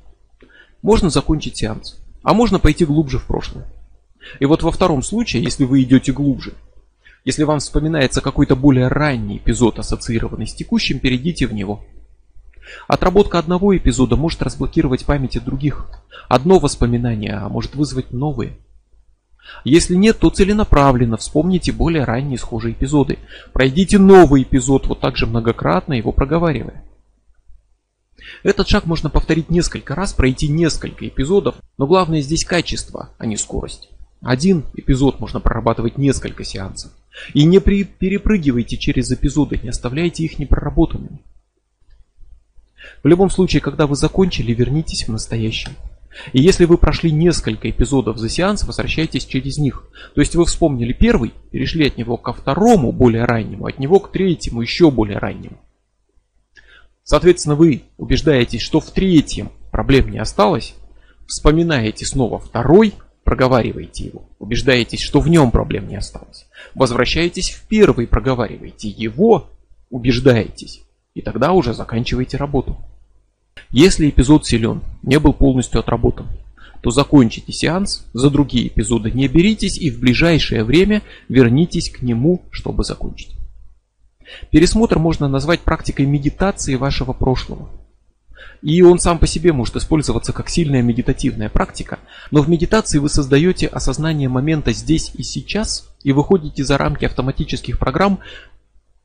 можно 0.82 1.10
закончить 1.10 1.58
сеанс. 1.58 1.98
А 2.22 2.34
можно 2.34 2.58
пойти 2.58 2.84
глубже 2.84 3.18
в 3.18 3.26
прошлое. 3.26 3.66
И 4.38 4.46
вот 4.46 4.62
во 4.62 4.70
втором 4.70 5.02
случае, 5.02 5.42
если 5.42 5.64
вы 5.64 5.82
идете 5.82 6.12
глубже, 6.12 6.54
если 7.24 7.44
вам 7.44 7.60
вспоминается 7.60 8.20
какой-то 8.20 8.56
более 8.56 8.88
ранний 8.88 9.38
эпизод, 9.38 9.78
ассоциированный 9.78 10.46
с 10.46 10.54
текущим, 10.54 11.00
перейдите 11.00 11.46
в 11.46 11.52
него. 11.52 11.84
Отработка 12.88 13.38
одного 13.38 13.76
эпизода 13.76 14.16
может 14.16 14.42
разблокировать 14.42 15.04
памяти 15.04 15.38
других. 15.38 15.86
Одно 16.28 16.58
воспоминание 16.58 17.34
а 17.34 17.48
может 17.48 17.74
вызвать 17.74 18.12
новые. 18.12 18.56
Если 19.64 19.94
нет, 19.94 20.18
то 20.18 20.30
целенаправленно 20.30 21.16
вспомните 21.16 21.72
более 21.72 22.04
ранние 22.04 22.38
схожие 22.38 22.72
эпизоды. 22.72 23.18
Пройдите 23.52 23.98
новый 23.98 24.42
эпизод, 24.42 24.86
вот 24.86 25.00
так 25.00 25.16
же 25.16 25.26
многократно 25.26 25.94
его 25.94 26.12
проговаривая. 26.12 26.84
Этот 28.42 28.68
шаг 28.68 28.86
можно 28.86 29.10
повторить 29.10 29.50
несколько 29.50 29.94
раз, 29.94 30.12
пройти 30.12 30.48
несколько 30.48 31.06
эпизодов, 31.06 31.56
но 31.78 31.86
главное 31.86 32.20
здесь 32.20 32.44
качество, 32.44 33.10
а 33.18 33.26
не 33.26 33.36
скорость. 33.36 33.90
Один 34.22 34.64
эпизод 34.74 35.20
можно 35.20 35.40
прорабатывать 35.40 35.96
несколько 35.96 36.44
сеансов. 36.44 36.92
И 37.34 37.44
не 37.44 37.58
при... 37.58 37.84
перепрыгивайте 37.84 38.76
через 38.76 39.10
эпизоды, 39.10 39.58
не 39.62 39.70
оставляйте 39.70 40.24
их 40.24 40.38
непроработанными. 40.38 41.20
В 43.02 43.06
любом 43.08 43.30
случае, 43.30 43.60
когда 43.60 43.86
вы 43.86 43.96
закончили, 43.96 44.52
вернитесь 44.52 45.06
в 45.06 45.12
настоящее. 45.12 45.74
И 46.32 46.40
если 46.40 46.64
вы 46.64 46.76
прошли 46.76 47.12
несколько 47.12 47.70
эпизодов 47.70 48.18
за 48.18 48.28
сеанс, 48.28 48.64
возвращайтесь 48.64 49.24
через 49.24 49.58
них. 49.58 49.88
То 50.14 50.20
есть 50.20 50.34
вы 50.34 50.44
вспомнили 50.44 50.92
первый, 50.92 51.32
перешли 51.50 51.86
от 51.86 51.96
него 51.96 52.16
ко 52.16 52.32
второму, 52.32 52.92
более 52.92 53.24
раннему, 53.24 53.66
от 53.66 53.78
него 53.78 54.00
к 54.00 54.10
третьему, 54.10 54.60
еще 54.60 54.90
более 54.90 55.18
раннему. 55.18 55.58
Соответственно, 57.10 57.56
вы 57.56 57.82
убеждаетесь, 57.98 58.60
что 58.60 58.78
в 58.78 58.88
третьем 58.92 59.50
проблем 59.72 60.12
не 60.12 60.18
осталось, 60.18 60.76
вспоминаете 61.26 62.06
снова 62.06 62.38
второй, 62.38 62.94
проговариваете 63.24 64.04
его, 64.04 64.28
убеждаетесь, 64.38 65.00
что 65.00 65.18
в 65.18 65.26
нем 65.26 65.50
проблем 65.50 65.88
не 65.88 65.96
осталось. 65.96 66.46
Возвращаетесь 66.76 67.50
в 67.50 67.66
первый, 67.66 68.06
проговариваете 68.06 68.88
его, 68.88 69.48
убеждаетесь, 69.90 70.84
и 71.14 71.20
тогда 71.20 71.50
уже 71.50 71.74
заканчиваете 71.74 72.36
работу. 72.36 72.76
Если 73.70 74.08
эпизод 74.08 74.46
силен, 74.46 74.80
не 75.02 75.18
был 75.18 75.32
полностью 75.32 75.80
отработан, 75.80 76.28
то 76.80 76.92
закончите 76.92 77.52
сеанс, 77.52 78.06
за 78.12 78.30
другие 78.30 78.68
эпизоды 78.68 79.10
не 79.10 79.26
беритесь 79.26 79.78
и 79.78 79.90
в 79.90 79.98
ближайшее 79.98 80.62
время 80.62 81.02
вернитесь 81.28 81.90
к 81.90 82.02
нему, 82.02 82.42
чтобы 82.52 82.84
закончить. 82.84 83.39
Пересмотр 84.50 84.98
можно 84.98 85.28
назвать 85.28 85.60
практикой 85.60 86.06
медитации 86.06 86.74
вашего 86.74 87.12
прошлого. 87.12 87.68
И 88.62 88.82
он 88.82 88.98
сам 88.98 89.18
по 89.18 89.26
себе 89.26 89.52
может 89.52 89.76
использоваться 89.76 90.32
как 90.32 90.48
сильная 90.48 90.82
медитативная 90.82 91.48
практика, 91.48 91.98
но 92.30 92.42
в 92.42 92.48
медитации 92.48 92.98
вы 92.98 93.08
создаете 93.08 93.66
осознание 93.66 94.28
момента 94.28 94.72
здесь 94.72 95.12
и 95.14 95.22
сейчас 95.22 95.88
и 96.02 96.12
выходите 96.12 96.64
за 96.64 96.76
рамки 96.76 97.04
автоматических 97.04 97.78
программ, 97.78 98.20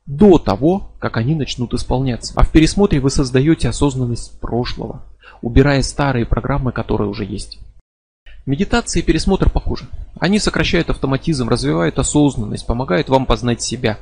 до 0.06 0.38
того, 0.38 0.92
как 1.00 1.16
они 1.16 1.34
начнут 1.34 1.74
исполняться. 1.74 2.32
А 2.36 2.44
в 2.44 2.52
пересмотре 2.52 3.00
вы 3.00 3.10
создаете 3.10 3.68
осознанность 3.68 4.40
прошлого, 4.40 5.02
убирая 5.42 5.82
старые 5.82 6.26
программы, 6.26 6.72
которые 6.72 7.08
уже 7.08 7.24
есть. 7.24 7.58
Медитация 8.46 9.02
и 9.02 9.04
пересмотр 9.04 9.50
похожи. 9.50 9.88
Они 10.20 10.38
сокращают 10.38 10.90
автоматизм, 10.90 11.48
развивают 11.48 11.98
осознанность, 11.98 12.66
помогают 12.66 13.08
вам 13.08 13.26
познать 13.26 13.60
себя. 13.60 13.98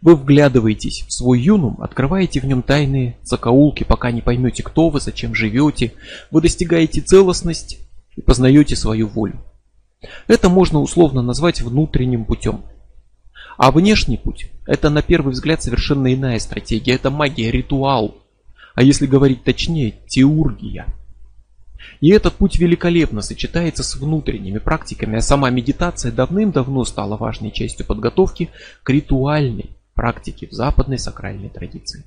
Вы 0.00 0.16
вглядываетесь 0.16 1.04
в 1.06 1.12
свой 1.12 1.40
юнум, 1.40 1.80
открываете 1.80 2.40
в 2.40 2.44
нем 2.44 2.62
тайные 2.62 3.16
закоулки, 3.22 3.84
пока 3.84 4.10
не 4.10 4.20
поймете, 4.20 4.62
кто 4.62 4.90
вы, 4.90 5.00
зачем 5.00 5.34
живете. 5.34 5.92
Вы 6.30 6.42
достигаете 6.42 7.00
целостность 7.00 7.78
и 8.16 8.20
познаете 8.20 8.76
свою 8.76 9.06
волю. 9.08 9.42
Это 10.26 10.48
можно 10.48 10.80
условно 10.80 11.22
назвать 11.22 11.60
внутренним 11.60 12.24
путем. 12.24 12.62
А 13.56 13.70
внешний 13.70 14.16
путь– 14.16 14.50
это 14.66 14.90
на 14.90 15.02
первый 15.02 15.32
взгляд 15.32 15.62
совершенно 15.62 16.12
иная 16.12 16.38
стратегия. 16.38 16.94
Это 16.94 17.10
магия, 17.10 17.50
ритуал. 17.50 18.16
А 18.74 18.82
если 18.82 19.06
говорить 19.06 19.44
точнее, 19.44 19.94
теургия. 20.08 20.86
И 22.00 22.10
этот 22.10 22.34
путь 22.34 22.58
великолепно 22.58 23.22
сочетается 23.22 23.82
с 23.82 23.96
внутренними 23.96 24.58
практиками, 24.58 25.18
а 25.18 25.22
сама 25.22 25.50
медитация 25.50 26.12
давным-давно 26.12 26.84
стала 26.84 27.16
важной 27.16 27.50
частью 27.50 27.86
подготовки 27.86 28.50
к 28.82 28.90
ритуальной 28.90 29.70
практике 29.94 30.46
в 30.46 30.52
западной 30.52 30.98
сакральной 30.98 31.48
традиции. 31.48 32.04